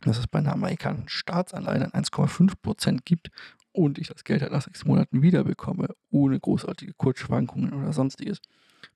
dass 0.00 0.18
es 0.18 0.26
bei 0.26 0.38
einer 0.38 0.52
amerikanischen 0.52 1.08
Staatsanleihe 1.08 1.94
1,5 1.94 2.54
Prozent 2.62 3.04
gibt 3.04 3.30
und 3.72 3.98
ich 3.98 4.08
das 4.08 4.24
Geld 4.24 4.42
halt 4.42 4.52
nach 4.52 4.62
sechs 4.62 4.84
Monaten 4.84 5.22
wiederbekomme, 5.22 5.94
ohne 6.10 6.38
großartige 6.38 6.94
Kursschwankungen 6.94 7.72
oder 7.72 7.92
sonstiges. 7.92 8.40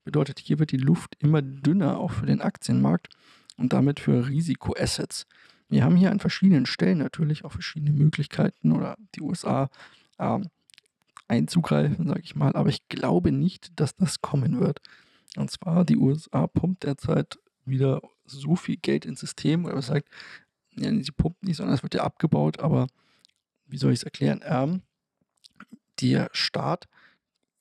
Bedeutet, 0.04 0.38
hier 0.38 0.58
wird 0.58 0.72
die 0.72 0.78
Luft 0.78 1.16
immer 1.18 1.42
dünner, 1.42 1.98
auch 1.98 2.12
für 2.12 2.26
den 2.26 2.40
Aktienmarkt 2.40 3.08
und 3.56 3.72
damit 3.72 4.00
für 4.00 4.28
Risikoassets. 4.28 5.26
Wir 5.68 5.84
haben 5.84 5.96
hier 5.96 6.10
an 6.10 6.20
verschiedenen 6.20 6.66
Stellen 6.66 6.98
natürlich 6.98 7.44
auch 7.44 7.52
verschiedene 7.52 7.92
Möglichkeiten 7.92 8.72
oder 8.72 8.96
die 9.14 9.22
USA 9.22 9.70
ähm, 10.18 10.50
einzugreifen, 11.28 12.06
sage 12.08 12.20
ich 12.22 12.36
mal, 12.36 12.54
aber 12.54 12.68
ich 12.68 12.88
glaube 12.88 13.32
nicht, 13.32 13.78
dass 13.80 13.96
das 13.96 14.20
kommen 14.20 14.60
wird. 14.60 14.80
Und 15.36 15.50
zwar, 15.50 15.84
die 15.84 15.96
USA 15.96 16.46
pumpt 16.46 16.84
derzeit 16.84 17.38
wieder 17.64 18.02
so 18.24 18.56
viel 18.56 18.76
Geld 18.76 19.04
ins 19.04 19.20
System, 19.20 19.64
oder 19.64 19.80
sagt, 19.82 20.08
ja, 20.76 20.90
sie 20.90 21.12
pumpt 21.12 21.42
nicht, 21.44 21.56
sondern 21.56 21.74
es 21.74 21.82
wird 21.82 21.94
ja 21.94 22.04
abgebaut, 22.04 22.60
aber 22.60 22.86
wie 23.66 23.78
soll 23.78 23.92
ich 23.92 24.00
es 24.00 24.04
erklären? 24.04 24.40
Ähm, 24.44 24.83
der 26.00 26.28
Staat 26.33 26.87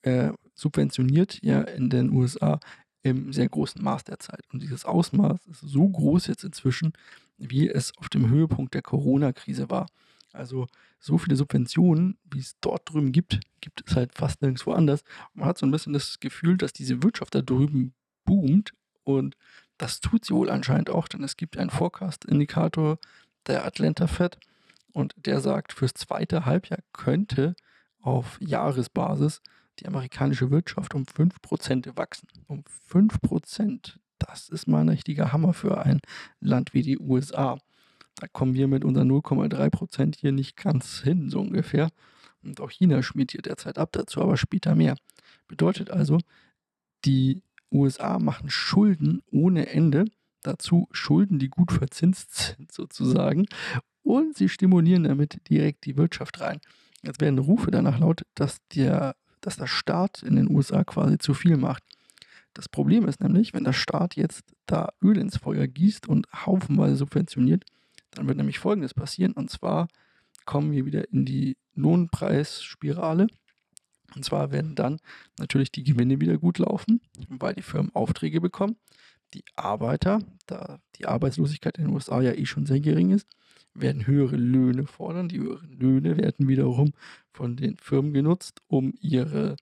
äh, 0.02 0.32
subventioniert 0.54 1.42
ja 1.42 1.62
in 1.62 1.90
den 1.90 2.10
USA 2.10 2.60
im 3.02 3.32
sehr 3.32 3.48
großen 3.48 3.82
Maß 3.82 4.04
derzeit. 4.04 4.42
Und 4.52 4.62
dieses 4.62 4.84
Ausmaß 4.84 5.46
ist 5.46 5.60
so 5.60 5.88
groß 5.88 6.26
jetzt 6.26 6.44
inzwischen, 6.44 6.92
wie 7.36 7.68
es 7.68 7.96
auf 7.98 8.08
dem 8.08 8.28
Höhepunkt 8.30 8.74
der 8.74 8.82
Corona-Krise 8.82 9.68
war. 9.68 9.86
Also 10.32 10.66
so 10.98 11.18
viele 11.18 11.36
Subventionen, 11.36 12.18
wie 12.30 12.40
es 12.40 12.58
dort 12.60 12.90
drüben 12.90 13.12
gibt, 13.12 13.40
gibt 13.60 13.84
es 13.86 13.94
halt 13.94 14.14
fast 14.14 14.42
nirgendwo 14.42 14.72
anders. 14.72 15.04
man 15.34 15.46
hat 15.46 15.58
so 15.58 15.66
ein 15.66 15.70
bisschen 15.70 15.92
das 15.92 16.18
Gefühl, 16.18 16.56
dass 16.56 16.72
diese 16.72 17.02
Wirtschaft 17.02 17.34
da 17.34 17.42
drüben 17.42 17.94
boomt 18.24 18.72
und 19.04 19.36
das 19.78 20.00
tut 20.00 20.24
sie 20.24 20.34
wohl 20.34 20.50
anscheinend 20.50 20.88
auch, 20.90 21.08
denn 21.08 21.22
es 21.22 21.36
gibt 21.36 21.58
einen 21.58 21.70
Forecast-Indikator 21.70 22.98
der 23.46 23.64
Atlanta 23.64 24.06
Fed 24.06 24.38
und 24.94 25.14
der 25.16 25.40
sagt, 25.40 25.72
fürs 25.72 25.92
zweite 25.92 26.46
Halbjahr 26.46 26.78
könnte 26.92 27.56
auf 28.00 28.38
Jahresbasis 28.40 29.42
die 29.80 29.88
amerikanische 29.88 30.50
Wirtschaft 30.50 30.94
um 30.94 31.02
5% 31.02 31.96
wachsen. 31.96 32.28
Um 32.46 32.62
5%. 32.90 33.96
Das 34.20 34.48
ist 34.48 34.68
mal 34.68 34.82
ein 34.82 34.88
richtiger 34.88 35.32
Hammer 35.32 35.52
für 35.52 35.84
ein 35.84 36.00
Land 36.40 36.74
wie 36.74 36.82
die 36.82 36.98
USA. 36.98 37.58
Da 38.14 38.28
kommen 38.28 38.54
wir 38.54 38.68
mit 38.68 38.84
unseren 38.84 39.10
0,3% 39.10 40.16
hier 40.16 40.30
nicht 40.30 40.56
ganz 40.56 41.00
hin, 41.00 41.28
so 41.28 41.40
ungefähr. 41.40 41.90
Und 42.44 42.60
auch 42.60 42.70
China 42.70 43.02
schmiert 43.02 43.32
hier 43.32 43.42
derzeit 43.42 43.78
ab, 43.78 43.90
dazu 43.92 44.22
aber 44.22 44.36
später 44.36 44.76
mehr. 44.76 44.96
Bedeutet 45.48 45.90
also, 45.90 46.18
die 47.04 47.42
USA 47.72 48.20
machen 48.20 48.48
Schulden 48.48 49.22
ohne 49.32 49.66
Ende. 49.66 50.04
Dazu 50.42 50.86
Schulden, 50.92 51.40
die 51.40 51.48
gut 51.48 51.72
verzinst 51.72 52.34
sind, 52.36 52.70
sozusagen 52.70 53.46
und 54.04 54.36
sie 54.36 54.48
stimulieren 54.48 55.02
damit 55.02 55.40
direkt 55.48 55.84
die 55.86 55.96
Wirtschaft 55.96 56.40
rein. 56.40 56.60
Jetzt 57.02 57.20
werden 57.20 57.38
Rufe 57.38 57.70
danach 57.70 57.98
laut, 57.98 58.22
dass 58.34 58.58
der, 58.74 59.16
dass 59.40 59.56
der 59.56 59.66
Staat 59.66 60.22
in 60.22 60.36
den 60.36 60.48
USA 60.50 60.84
quasi 60.84 61.18
zu 61.18 61.34
viel 61.34 61.56
macht. 61.56 61.82
Das 62.54 62.68
Problem 62.68 63.08
ist 63.08 63.20
nämlich, 63.20 63.52
wenn 63.52 63.64
der 63.64 63.72
Staat 63.72 64.14
jetzt 64.14 64.44
da 64.66 64.90
Öl 65.02 65.18
ins 65.18 65.38
Feuer 65.38 65.66
gießt 65.66 66.08
und 66.08 66.26
haufenweise 66.32 66.96
subventioniert, 66.96 67.64
dann 68.12 68.28
wird 68.28 68.38
nämlich 68.38 68.60
Folgendes 68.60 68.94
passieren. 68.94 69.32
Und 69.32 69.50
zwar 69.50 69.88
kommen 70.44 70.70
wir 70.70 70.86
wieder 70.86 71.10
in 71.10 71.24
die 71.24 71.56
Lohnpreisspirale. 71.74 73.26
Und 74.14 74.24
zwar 74.24 74.52
werden 74.52 74.76
dann 74.76 75.00
natürlich 75.38 75.72
die 75.72 75.82
Gewinne 75.82 76.20
wieder 76.20 76.38
gut 76.38 76.58
laufen, 76.58 77.00
weil 77.28 77.54
die 77.54 77.62
Firmen 77.62 77.94
Aufträge 77.94 78.40
bekommen. 78.40 78.76
Die 79.34 79.44
Arbeiter, 79.56 80.20
da 80.46 80.78
die 80.96 81.06
Arbeitslosigkeit 81.06 81.76
in 81.78 81.86
den 81.86 81.94
USA 81.94 82.20
ja 82.20 82.32
eh 82.32 82.46
schon 82.46 82.66
sehr 82.66 82.78
gering 82.78 83.10
ist, 83.10 83.26
werden 83.74 84.06
höhere 84.06 84.36
Löhne 84.36 84.86
fordern. 84.86 85.28
Die 85.28 85.40
höheren 85.40 85.72
Löhne 85.72 86.16
werden 86.16 86.48
wiederum 86.48 86.92
von 87.32 87.56
den 87.56 87.76
Firmen 87.76 88.12
genutzt, 88.12 88.62
um 88.68 88.94
ihre 89.00 89.56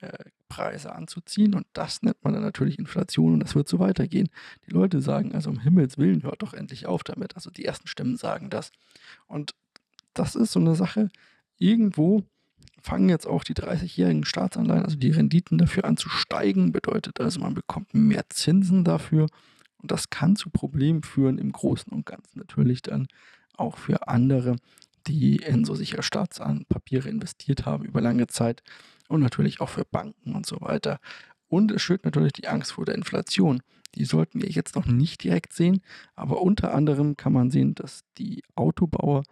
äh, 0.00 0.24
Preise 0.48 0.94
anzuziehen. 0.94 1.54
Und 1.54 1.66
das 1.72 2.02
nennt 2.02 2.22
man 2.24 2.32
dann 2.32 2.42
natürlich 2.42 2.78
Inflation 2.78 3.34
und 3.34 3.40
das 3.40 3.54
wird 3.54 3.68
so 3.68 3.78
weitergehen. 3.78 4.28
Die 4.66 4.72
Leute 4.72 5.00
sagen 5.00 5.34
also, 5.34 5.50
um 5.50 5.60
Himmels 5.60 5.98
Willen, 5.98 6.22
hört 6.22 6.42
doch 6.42 6.54
endlich 6.54 6.86
auf 6.86 7.04
damit. 7.04 7.36
Also 7.36 7.50
die 7.50 7.64
ersten 7.64 7.86
Stimmen 7.86 8.16
sagen 8.16 8.50
das. 8.50 8.72
Und 9.26 9.54
das 10.14 10.34
ist 10.34 10.52
so 10.52 10.60
eine 10.60 10.74
Sache, 10.74 11.10
irgendwo 11.58 12.24
fangen 12.80 13.08
jetzt 13.08 13.26
auch 13.26 13.44
die 13.44 13.54
30-jährigen 13.54 14.24
Staatsanleihen, 14.24 14.84
also 14.84 14.96
die 14.96 15.10
Renditen 15.10 15.58
dafür 15.58 15.84
an 15.84 15.96
zu 15.96 16.08
steigen. 16.08 16.72
Bedeutet 16.72 17.20
also, 17.20 17.40
man 17.40 17.54
bekommt 17.54 17.92
mehr 17.94 18.24
Zinsen 18.30 18.84
dafür. 18.84 19.26
Und 19.80 19.90
das 19.90 20.10
kann 20.10 20.36
zu 20.36 20.50
Problemen 20.50 21.02
führen 21.02 21.38
im 21.38 21.52
Großen 21.52 21.92
und 21.92 22.06
Ganzen 22.06 22.38
natürlich 22.38 22.82
dann 22.82 23.06
auch 23.58 23.78
für 23.78 24.08
andere, 24.08 24.56
die 25.06 25.36
in 25.36 25.64
so 25.64 25.74
sichere 25.74 26.02
Staatspapiere 26.02 27.08
investiert 27.08 27.66
haben 27.66 27.84
über 27.84 28.00
lange 28.00 28.26
Zeit 28.26 28.62
und 29.08 29.20
natürlich 29.20 29.60
auch 29.60 29.70
für 29.70 29.84
Banken 29.84 30.34
und 30.34 30.46
so 30.46 30.60
weiter. 30.60 30.98
Und 31.48 31.72
es 31.72 31.82
schürt 31.82 32.04
natürlich 32.04 32.34
die 32.34 32.46
Angst 32.46 32.72
vor 32.72 32.84
der 32.84 32.94
Inflation. 32.94 33.62
Die 33.94 34.04
sollten 34.04 34.42
wir 34.42 34.50
jetzt 34.50 34.76
noch 34.76 34.86
nicht 34.86 35.24
direkt 35.24 35.54
sehen, 35.54 35.80
aber 36.14 36.42
unter 36.42 36.74
anderem 36.74 37.16
kann 37.16 37.32
man 37.32 37.50
sehen, 37.50 37.74
dass 37.74 38.02
die 38.18 38.42
Autobauer 38.54 39.22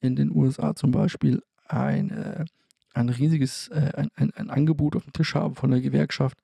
in 0.00 0.16
den 0.16 0.34
USA 0.34 0.74
zum 0.74 0.90
Beispiel 0.90 1.42
eine, 1.66 2.46
ein 2.94 3.08
riesiges 3.10 3.68
äh, 3.68 3.92
ein, 3.94 4.08
ein, 4.14 4.32
ein, 4.34 4.48
Angebot 4.48 4.96
auf 4.96 5.04
dem 5.04 5.12
Tisch 5.12 5.34
haben 5.34 5.54
von 5.54 5.70
der 5.70 5.80
Gewerkschaft, 5.80 6.38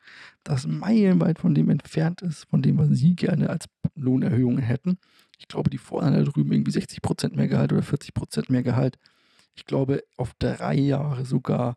das 0.44 0.66
meilenweit 0.66 1.38
von 1.38 1.54
dem 1.54 1.70
entfernt 1.70 2.20
ist, 2.20 2.44
von 2.50 2.60
dem 2.60 2.78
was 2.78 2.88
sie 2.90 3.16
gerne 3.16 3.48
als 3.48 3.66
Lohnerhöhungen 3.94 4.62
hätten. 4.62 4.98
Ich 5.42 5.48
glaube, 5.48 5.70
die 5.70 5.78
fordern 5.78 6.14
da 6.14 6.22
drüben 6.22 6.52
irgendwie 6.52 6.70
60 6.70 7.02
Prozent 7.02 7.34
mehr 7.34 7.48
Gehalt 7.48 7.72
oder 7.72 7.82
40 7.82 8.14
Prozent 8.14 8.48
mehr 8.48 8.62
Gehalt. 8.62 8.96
Ich 9.56 9.66
glaube, 9.66 10.04
auf 10.16 10.34
drei 10.38 10.74
Jahre 10.76 11.24
sogar 11.24 11.76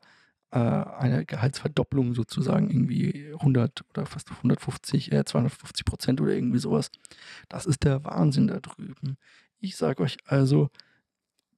äh, 0.51 0.59
eine 0.59 1.25
Gehaltsverdopplung 1.25 2.13
sozusagen 2.13 2.69
irgendwie 2.69 3.33
100 3.33 3.83
oder 3.89 4.05
fast 4.05 4.29
150, 4.29 5.11
äh, 5.11 5.25
250 5.25 5.83
Prozent 5.83 6.21
oder 6.21 6.33
irgendwie 6.33 6.59
sowas. 6.59 6.91
Das 7.49 7.65
ist 7.65 7.83
der 7.83 8.03
Wahnsinn 8.03 8.47
da 8.47 8.59
drüben. 8.59 9.17
Ich 9.59 9.77
sage 9.77 10.03
euch 10.03 10.17
also, 10.25 10.69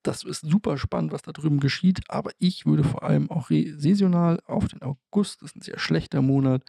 das 0.01 0.23
ist 0.23 0.43
super 0.43 0.77
spannend, 0.77 1.11
was 1.11 1.23
da 1.23 1.33
drüben 1.33 1.59
geschieht, 1.59 1.99
aber 2.07 2.31
ich 2.39 2.65
würde 2.65 2.85
vor 2.85 3.03
allem 3.03 3.29
auch 3.29 3.49
saisonal 3.49 4.39
auf 4.45 4.69
den 4.69 4.81
August, 4.81 5.41
das 5.41 5.49
ist 5.49 5.57
ein 5.57 5.61
sehr 5.61 5.79
schlechter 5.79 6.21
Monat, 6.21 6.63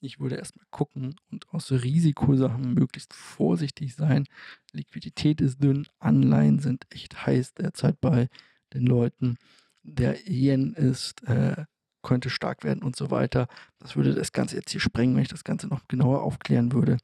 ich 0.00 0.20
würde 0.20 0.36
erstmal 0.36 0.66
gucken 0.70 1.16
und 1.30 1.48
aus 1.50 1.70
Risikosachen 1.70 2.74
möglichst 2.74 3.14
vorsichtig 3.14 3.94
sein. 3.94 4.26
Liquidität 4.72 5.40
ist 5.40 5.62
dünn, 5.62 5.86
Anleihen 5.98 6.58
sind 6.58 6.86
echt 6.90 7.26
heiß 7.26 7.54
derzeit 7.54 8.00
bei 8.00 8.28
den 8.72 8.86
Leuten. 8.86 9.36
Der 9.82 10.28
Yen 10.28 10.74
ist, 10.74 11.22
äh, 11.24 11.64
könnte 12.02 12.30
stark 12.30 12.64
werden 12.64 12.82
und 12.82 12.96
so 12.96 13.10
weiter. 13.10 13.48
Das 13.78 13.96
würde 13.96 14.14
das 14.14 14.32
Ganze 14.32 14.56
jetzt 14.56 14.70
hier 14.70 14.80
sprengen, 14.80 15.14
wenn 15.16 15.22
ich 15.22 15.28
das 15.28 15.44
Ganze 15.44 15.66
noch 15.68 15.86
genauer 15.88 16.22
aufklären 16.22 16.72
würde. 16.72 16.96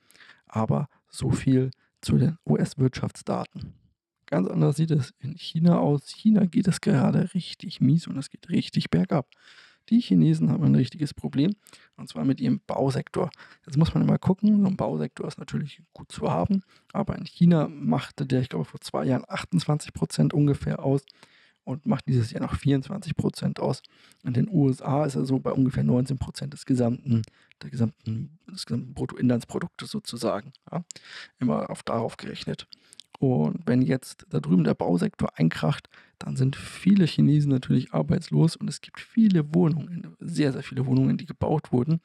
Aber 0.46 0.88
so 1.08 1.30
viel 1.30 1.70
zu 2.00 2.18
den 2.18 2.38
US-Wirtschaftsdaten. 2.46 3.74
Ganz 4.26 4.48
anders 4.48 4.76
sieht 4.76 4.90
es 4.90 5.14
in 5.20 5.36
China 5.36 5.78
aus. 5.78 6.08
China 6.08 6.46
geht 6.46 6.66
es 6.66 6.80
gerade 6.80 7.32
richtig 7.34 7.80
mies 7.80 8.06
und 8.06 8.16
es 8.16 8.30
geht 8.30 8.48
richtig 8.48 8.90
bergab. 8.90 9.28
Die 9.88 10.00
Chinesen 10.00 10.50
haben 10.50 10.64
ein 10.64 10.74
richtiges 10.74 11.14
Problem 11.14 11.54
und 11.96 12.08
zwar 12.08 12.24
mit 12.24 12.40
ihrem 12.40 12.60
Bausektor. 12.66 13.30
Jetzt 13.64 13.76
muss 13.76 13.94
man 13.94 14.02
immer 14.02 14.18
gucken, 14.18 14.60
so 14.60 14.66
ein 14.66 14.76
Bausektor 14.76 15.26
ist 15.26 15.38
natürlich 15.38 15.82
gut 15.92 16.10
zu 16.10 16.30
haben, 16.30 16.62
aber 16.92 17.16
in 17.16 17.24
China 17.24 17.68
machte 17.68 18.26
der, 18.26 18.40
ich 18.40 18.48
glaube, 18.48 18.64
vor 18.64 18.80
zwei 18.80 19.04
Jahren 19.04 19.24
28 19.28 19.92
Prozent 19.92 20.34
ungefähr 20.34 20.84
aus 20.84 21.02
und 21.66 21.84
macht 21.84 22.06
dieses 22.06 22.30
Jahr 22.30 22.42
noch 22.42 22.54
24 22.54 23.16
Prozent 23.16 23.58
aus. 23.58 23.82
In 24.24 24.32
den 24.32 24.48
USA 24.48 25.04
ist 25.04 25.16
er 25.16 25.24
so 25.24 25.40
bei 25.40 25.50
ungefähr 25.52 25.82
19 25.82 26.16
Prozent 26.16 26.52
des 26.52 26.64
gesamten, 26.64 27.22
der 27.60 27.70
gesamten, 27.70 28.38
des 28.48 28.66
gesamten 28.66 28.94
Bruttoinlandsproduktes 28.94 29.90
sozusagen. 29.90 30.52
Ja? 30.70 30.84
Immer 31.40 31.68
auf 31.68 31.82
darauf 31.82 32.16
gerechnet. 32.16 32.68
Und 33.18 33.66
wenn 33.66 33.82
jetzt 33.82 34.26
da 34.28 34.40
drüben 34.40 34.64
der 34.64 34.74
Bausektor 34.74 35.38
einkracht, 35.38 35.88
dann 36.18 36.36
sind 36.36 36.56
viele 36.56 37.06
Chinesen 37.06 37.50
natürlich 37.50 37.92
arbeitslos 37.92 38.56
und 38.56 38.68
es 38.68 38.80
gibt 38.80 39.00
viele 39.00 39.54
Wohnungen, 39.54 40.14
sehr, 40.20 40.52
sehr 40.52 40.62
viele 40.62 40.86
Wohnungen, 40.86 41.16
die 41.16 41.26
gebaut 41.26 41.72
wurden, 41.72 42.00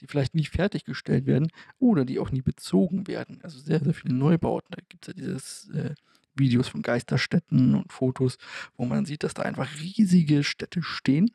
die 0.00 0.06
vielleicht 0.06 0.34
nie 0.34 0.44
fertiggestellt 0.44 1.26
werden 1.26 1.48
oder 1.78 2.04
die 2.04 2.18
auch 2.18 2.30
nie 2.30 2.42
bezogen 2.42 3.06
werden. 3.06 3.40
Also 3.42 3.58
sehr, 3.58 3.80
sehr 3.82 3.94
viele 3.94 4.14
Neubauten. 4.14 4.68
Da 4.70 4.82
gibt 4.88 5.08
es 5.08 5.14
ja 5.14 5.14
dieses 5.14 5.68
äh, 5.70 5.94
Videos 6.34 6.68
von 6.68 6.82
Geisterstädten 6.82 7.74
und 7.74 7.92
Fotos, 7.92 8.38
wo 8.76 8.84
man 8.84 9.04
sieht, 9.04 9.24
dass 9.24 9.34
da 9.34 9.42
einfach 9.42 9.68
riesige 9.80 10.42
Städte 10.42 10.82
stehen 10.82 11.30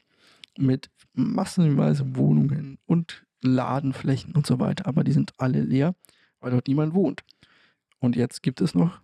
mit 0.58 0.89
massenweise 1.13 2.15
Wohnungen 2.15 2.77
und 2.86 3.25
Ladenflächen 3.41 4.34
und 4.34 4.48
so 4.48 4.60
weiter. 4.60 4.88
Aber 4.88 5.03
die 5.03 5.12
sind 5.12 5.34
alle 5.38 5.62
leer, 5.62 5.96
weil 6.39 6.51
dort 6.51 6.67
niemand 6.67 6.94
wohnt. 6.94 7.24
Und 8.00 8.15
jetzt 8.15 8.44
gibt 8.44 8.62
es 8.62 8.75
noch 8.75 9.00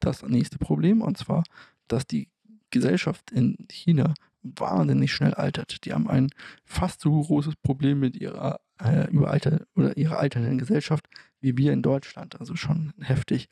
das 0.00 0.22
nächste 0.22 0.58
Problem, 0.58 1.02
und 1.02 1.18
zwar, 1.18 1.44
dass 1.88 2.06
die 2.06 2.28
Gesellschaft 2.70 3.30
in 3.30 3.56
China 3.70 4.14
wahnsinnig 4.42 5.12
schnell 5.12 5.34
altert. 5.34 5.84
Die 5.84 5.92
haben 5.92 6.08
ein 6.08 6.30
fast 6.64 7.00
so 7.00 7.20
großes 7.20 7.56
Problem 7.56 8.00
mit 8.00 8.16
ihrer 8.16 8.60
äh, 8.82 9.10
Überalter 9.10 9.66
oder 9.74 9.96
ihrer 9.96 10.18
alternden 10.18 10.58
Gesellschaft 10.58 11.08
wie 11.40 11.56
wir 11.56 11.72
in 11.72 11.82
Deutschland. 11.82 12.40
Also 12.40 12.56
schon 12.56 12.92
heftig. 13.00 13.48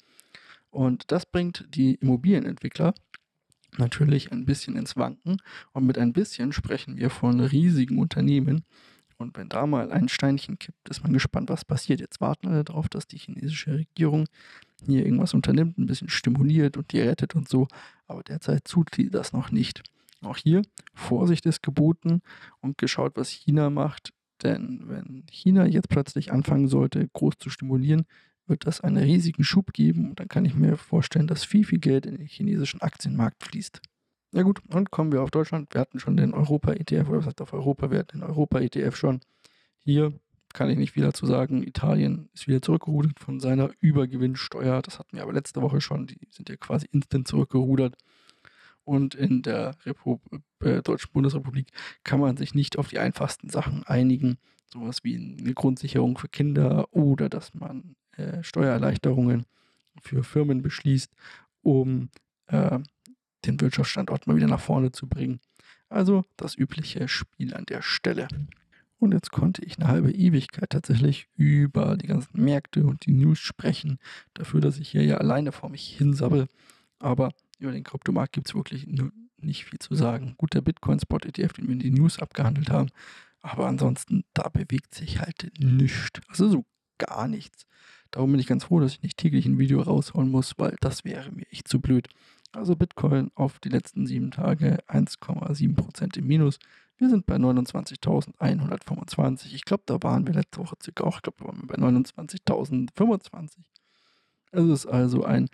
Und 0.70 1.10
das 1.12 1.26
bringt 1.26 1.66
die 1.74 1.94
Immobilienentwickler 1.94 2.94
natürlich 3.78 4.32
ein 4.32 4.44
bisschen 4.44 4.76
ins 4.76 4.96
Wanken. 4.96 5.38
Und 5.72 5.86
mit 5.86 5.98
ein 5.98 6.12
bisschen 6.12 6.52
sprechen 6.52 6.96
wir 6.96 7.10
von 7.10 7.40
riesigen 7.40 7.98
Unternehmen. 7.98 8.64
Und 9.18 9.36
wenn 9.36 9.48
da 9.48 9.66
mal 9.66 9.92
ein 9.92 10.08
Steinchen 10.08 10.58
kippt, 10.58 10.88
ist 10.88 11.02
man 11.02 11.12
gespannt, 11.12 11.48
was 11.48 11.64
passiert. 11.64 12.00
Jetzt 12.00 12.20
warten 12.20 12.48
alle 12.48 12.64
darauf, 12.64 12.88
dass 12.88 13.06
die 13.06 13.18
chinesische 13.18 13.72
Regierung 13.72 14.26
hier 14.84 15.04
irgendwas 15.04 15.34
unternimmt, 15.34 15.78
ein 15.78 15.86
bisschen 15.86 16.08
stimuliert 16.08 16.76
und 16.76 16.92
die 16.92 17.00
rettet 17.00 17.34
und 17.34 17.48
so. 17.48 17.68
Aber 18.06 18.22
derzeit 18.22 18.64
tut 18.64 18.94
sie 18.94 19.10
das 19.10 19.32
noch 19.32 19.50
nicht. 19.50 19.82
Auch 20.22 20.36
hier 20.36 20.62
Vorsicht 20.94 21.46
ist 21.46 21.62
geboten 21.62 22.22
und 22.60 22.78
geschaut, 22.78 23.16
was 23.16 23.28
China 23.30 23.70
macht. 23.70 24.12
Denn 24.42 24.82
wenn 24.86 25.24
China 25.30 25.66
jetzt 25.66 25.88
plötzlich 25.88 26.32
anfangen 26.32 26.68
sollte, 26.68 27.08
groß 27.12 27.34
zu 27.38 27.50
stimulieren, 27.50 28.06
wird 28.46 28.66
das 28.66 28.80
einen 28.80 28.98
riesigen 28.98 29.44
Schub 29.44 29.72
geben 29.72 30.10
und 30.10 30.20
dann 30.20 30.28
kann 30.28 30.44
ich 30.44 30.54
mir 30.54 30.76
vorstellen, 30.76 31.26
dass 31.26 31.44
viel, 31.44 31.64
viel 31.64 31.78
Geld 31.78 32.06
in 32.06 32.16
den 32.16 32.26
chinesischen 32.26 32.80
Aktienmarkt 32.80 33.42
fließt. 33.42 33.80
Ja 34.32 34.42
gut, 34.42 34.60
und 34.68 34.90
kommen 34.90 35.12
wir 35.12 35.22
auf 35.22 35.30
Deutschland. 35.30 35.72
Wir 35.72 35.80
hatten 35.80 35.98
schon 35.98 36.16
den 36.16 36.34
Europa-ETF, 36.34 37.08
oder 37.08 37.18
was 37.18 37.26
heißt 37.26 37.40
auf 37.40 37.52
Europa? 37.52 37.90
Wir 37.90 38.00
hatten 38.00 38.20
den 38.20 38.28
Europa-ETF 38.28 38.94
schon. 38.94 39.20
Hier 39.78 40.12
kann 40.56 40.70
ich 40.70 40.78
nicht 40.78 40.92
viel 40.92 41.02
dazu 41.02 41.26
sagen. 41.26 41.62
Italien 41.62 42.30
ist 42.32 42.48
wieder 42.48 42.62
zurückgerudert 42.62 43.20
von 43.20 43.40
seiner 43.40 43.70
Übergewinnsteuer. 43.80 44.80
Das 44.80 44.98
hatten 44.98 45.14
wir 45.14 45.22
aber 45.22 45.34
letzte 45.34 45.60
Woche 45.60 45.82
schon. 45.82 46.06
Die 46.06 46.18
sind 46.30 46.48
ja 46.48 46.56
quasi 46.56 46.88
instant 46.90 47.28
zurückgerudert. 47.28 47.94
Und 48.82 49.14
in 49.14 49.42
der 49.42 49.76
Repu 49.84 50.18
äh, 50.60 50.80
Deutschen 50.80 51.12
Bundesrepublik 51.12 51.68
kann 52.04 52.20
man 52.20 52.38
sich 52.38 52.54
nicht 52.54 52.78
auf 52.78 52.88
die 52.88 52.98
einfachsten 52.98 53.50
Sachen 53.50 53.84
einigen. 53.84 54.38
Sowas 54.72 55.04
wie 55.04 55.16
eine 55.16 55.52
Grundsicherung 55.52 56.16
für 56.16 56.28
Kinder 56.28 56.88
oder 56.90 57.28
dass 57.28 57.52
man 57.52 57.94
äh, 58.16 58.42
Steuererleichterungen 58.42 59.44
für 60.00 60.24
Firmen 60.24 60.62
beschließt, 60.62 61.12
um 61.60 62.08
äh, 62.46 62.78
den 63.44 63.60
Wirtschaftsstandort 63.60 64.26
mal 64.26 64.36
wieder 64.36 64.48
nach 64.48 64.60
vorne 64.60 64.90
zu 64.90 65.06
bringen. 65.06 65.40
Also 65.90 66.24
das 66.38 66.56
übliche 66.56 67.08
Spiel 67.08 67.52
an 67.52 67.66
der 67.66 67.82
Stelle. 67.82 68.28
Und 68.98 69.12
jetzt 69.12 69.30
konnte 69.30 69.64
ich 69.64 69.78
eine 69.78 69.88
halbe 69.88 70.10
Ewigkeit 70.10 70.70
tatsächlich 70.70 71.28
über 71.36 71.96
die 71.96 72.06
ganzen 72.06 72.42
Märkte 72.42 72.84
und 72.86 73.04
die 73.04 73.12
News 73.12 73.38
sprechen, 73.38 73.98
dafür, 74.34 74.60
dass 74.60 74.78
ich 74.78 74.90
hier 74.90 75.04
ja 75.04 75.18
alleine 75.18 75.52
vor 75.52 75.68
mich 75.68 75.96
hinsabbel. 75.96 76.46
Aber 76.98 77.32
über 77.58 77.72
den 77.72 77.84
Kryptomarkt 77.84 78.32
gibt 78.32 78.48
es 78.48 78.54
wirklich 78.54 78.86
nicht 79.38 79.64
viel 79.66 79.78
zu 79.78 79.94
sagen. 79.94 80.34
Gut, 80.38 80.54
der 80.54 80.62
Bitcoin-Spot-ETF, 80.62 81.52
den 81.52 81.66
wir 81.66 81.74
in 81.74 81.80
die 81.80 81.90
News 81.90 82.18
abgehandelt 82.18 82.70
haben, 82.70 82.88
aber 83.40 83.66
ansonsten, 83.66 84.24
da 84.34 84.48
bewegt 84.48 84.94
sich 84.94 85.20
halt 85.20 85.52
nichts. 85.58 86.20
Also 86.28 86.48
so 86.48 86.64
gar 86.98 87.28
nichts. 87.28 87.66
Darum 88.10 88.30
bin 88.30 88.40
ich 88.40 88.46
ganz 88.46 88.64
froh, 88.64 88.80
dass 88.80 88.94
ich 88.94 89.02
nicht 89.02 89.18
täglich 89.18 89.46
ein 89.46 89.58
Video 89.58 89.82
rausholen 89.82 90.30
muss, 90.30 90.54
weil 90.56 90.76
das 90.80 91.04
wäre 91.04 91.30
mir 91.30 91.46
echt 91.50 91.68
zu 91.68 91.80
blöd. 91.80 92.08
Also 92.52 92.74
Bitcoin 92.76 93.30
auf 93.34 93.58
die 93.58 93.68
letzten 93.68 94.06
sieben 94.06 94.30
Tage 94.30 94.78
1,7% 94.88 96.16
im 96.16 96.26
Minus. 96.26 96.58
Wir 96.98 97.10
sind 97.10 97.26
bei 97.26 97.36
29.125. 97.36 99.54
Ich 99.54 99.64
glaube, 99.64 99.82
da 99.86 100.02
waren 100.02 100.26
wir 100.26 100.34
letzte 100.34 100.60
Woche 100.60 100.76
circa 100.82 101.04
auch. 101.04 101.16
Ich 101.16 101.22
glaube, 101.22 101.38
da 101.40 101.46
waren 101.46 101.60
wir 101.60 101.66
bei 101.66 101.76
29.025. 101.76 103.58
Es 104.52 104.64
ist 104.64 104.86
also 104.86 105.24
ein 105.24 105.48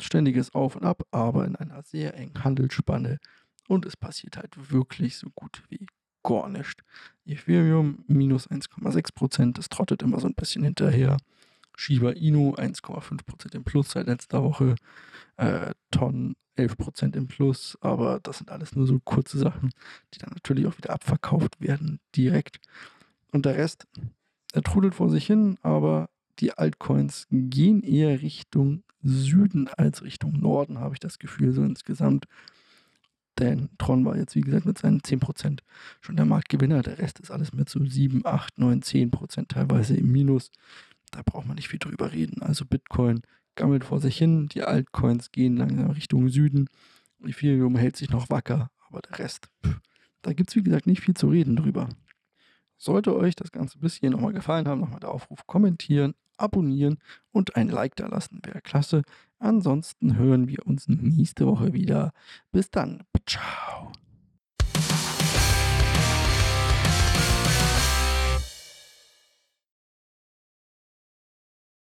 ständiges 0.00 0.54
Auf 0.54 0.76
und 0.76 0.84
Ab, 0.84 1.06
aber 1.12 1.44
in 1.46 1.54
einer 1.54 1.82
sehr 1.82 2.14
engen 2.14 2.42
Handelsspanne. 2.42 3.18
Und 3.68 3.86
es 3.86 3.96
passiert 3.96 4.36
halt 4.36 4.72
wirklich 4.72 5.16
so 5.16 5.28
gut 5.34 5.62
wie 5.68 5.86
gar 6.24 6.48
nichts. 6.48 6.82
Ethereum 7.24 8.02
minus 8.08 8.50
1,6%. 8.50 9.52
Das 9.52 9.68
trottet 9.68 10.02
immer 10.02 10.18
so 10.18 10.26
ein 10.26 10.34
bisschen 10.34 10.64
hinterher. 10.64 11.18
Shiba 11.76 12.10
Inu 12.10 12.54
1,5% 12.54 13.54
im 13.54 13.64
Plus 13.64 13.92
seit 13.92 14.06
letzter 14.06 14.42
Woche, 14.42 14.74
äh, 15.36 15.72
Ton 15.90 16.34
11% 16.56 17.16
im 17.16 17.28
Plus, 17.28 17.78
aber 17.80 18.20
das 18.22 18.38
sind 18.38 18.50
alles 18.50 18.74
nur 18.76 18.86
so 18.86 19.00
kurze 19.00 19.38
Sachen, 19.38 19.70
die 20.14 20.18
dann 20.18 20.30
natürlich 20.32 20.66
auch 20.66 20.76
wieder 20.76 20.90
abverkauft 20.90 21.60
werden 21.60 22.00
direkt. 22.14 22.60
Und 23.32 23.46
der 23.46 23.56
Rest, 23.56 23.86
er 24.52 24.62
trudelt 24.62 24.94
vor 24.94 25.10
sich 25.10 25.26
hin, 25.26 25.58
aber 25.62 26.10
die 26.38 26.52
Altcoins 26.52 27.26
gehen 27.30 27.82
eher 27.82 28.20
Richtung 28.22 28.82
Süden 29.02 29.68
als 29.68 30.02
Richtung 30.02 30.38
Norden, 30.38 30.78
habe 30.78 30.94
ich 30.94 31.00
das 31.00 31.18
Gefühl, 31.18 31.52
so 31.52 31.62
insgesamt. 31.62 32.26
Denn 33.38 33.70
Tron 33.78 34.04
war 34.04 34.16
jetzt, 34.16 34.34
wie 34.36 34.42
gesagt, 34.42 34.66
mit 34.66 34.78
seinen 34.78 35.00
10% 35.00 35.60
schon 36.00 36.16
der 36.16 36.26
Marktgewinner. 36.26 36.82
Der 36.82 36.98
Rest 36.98 37.18
ist 37.18 37.30
alles 37.30 37.52
mit 37.52 37.68
so 37.68 37.84
7, 37.84 38.24
8, 38.24 38.58
9, 38.58 38.82
10% 38.82 39.48
teilweise 39.48 39.96
im 39.96 40.12
Minus 40.12 40.50
da 41.12 41.22
braucht 41.22 41.46
man 41.46 41.56
nicht 41.56 41.68
viel 41.68 41.78
drüber 41.78 42.12
reden. 42.12 42.42
Also 42.42 42.64
Bitcoin 42.64 43.22
gammelt 43.62 43.84
vor 43.84 44.00
sich 44.00 44.18
hin, 44.18 44.48
die 44.48 44.64
Altcoins 44.64 45.30
gehen 45.30 45.56
langsam 45.56 45.92
Richtung 45.92 46.28
Süden, 46.28 46.68
Ethereum 47.24 47.76
hält 47.76 47.96
sich 47.96 48.10
noch 48.10 48.28
wacker, 48.28 48.72
aber 48.88 49.00
der 49.02 49.20
Rest, 49.20 49.46
pff, 49.64 49.78
da 50.20 50.32
gibt 50.32 50.50
es 50.50 50.56
wie 50.56 50.64
gesagt 50.64 50.88
nicht 50.88 51.00
viel 51.00 51.14
zu 51.14 51.28
reden 51.28 51.54
drüber. 51.54 51.88
Sollte 52.76 53.14
euch 53.14 53.36
das 53.36 53.52
Ganze 53.52 53.78
bis 53.78 53.94
hier 53.94 54.10
nochmal 54.10 54.32
gefallen 54.32 54.66
haben, 54.66 54.80
nochmal 54.80 54.98
der 54.98 55.12
Aufruf 55.12 55.46
kommentieren, 55.46 56.16
abonnieren 56.36 56.98
und 57.30 57.54
ein 57.54 57.68
Like 57.68 57.94
da 57.94 58.08
lassen, 58.08 58.40
wäre 58.42 58.62
klasse. 58.62 59.02
Ansonsten 59.38 60.16
hören 60.16 60.48
wir 60.48 60.66
uns 60.66 60.88
nächste 60.88 61.46
Woche 61.46 61.72
wieder. 61.72 62.12
Bis 62.50 62.68
dann. 62.68 63.04
Ciao. 63.28 63.92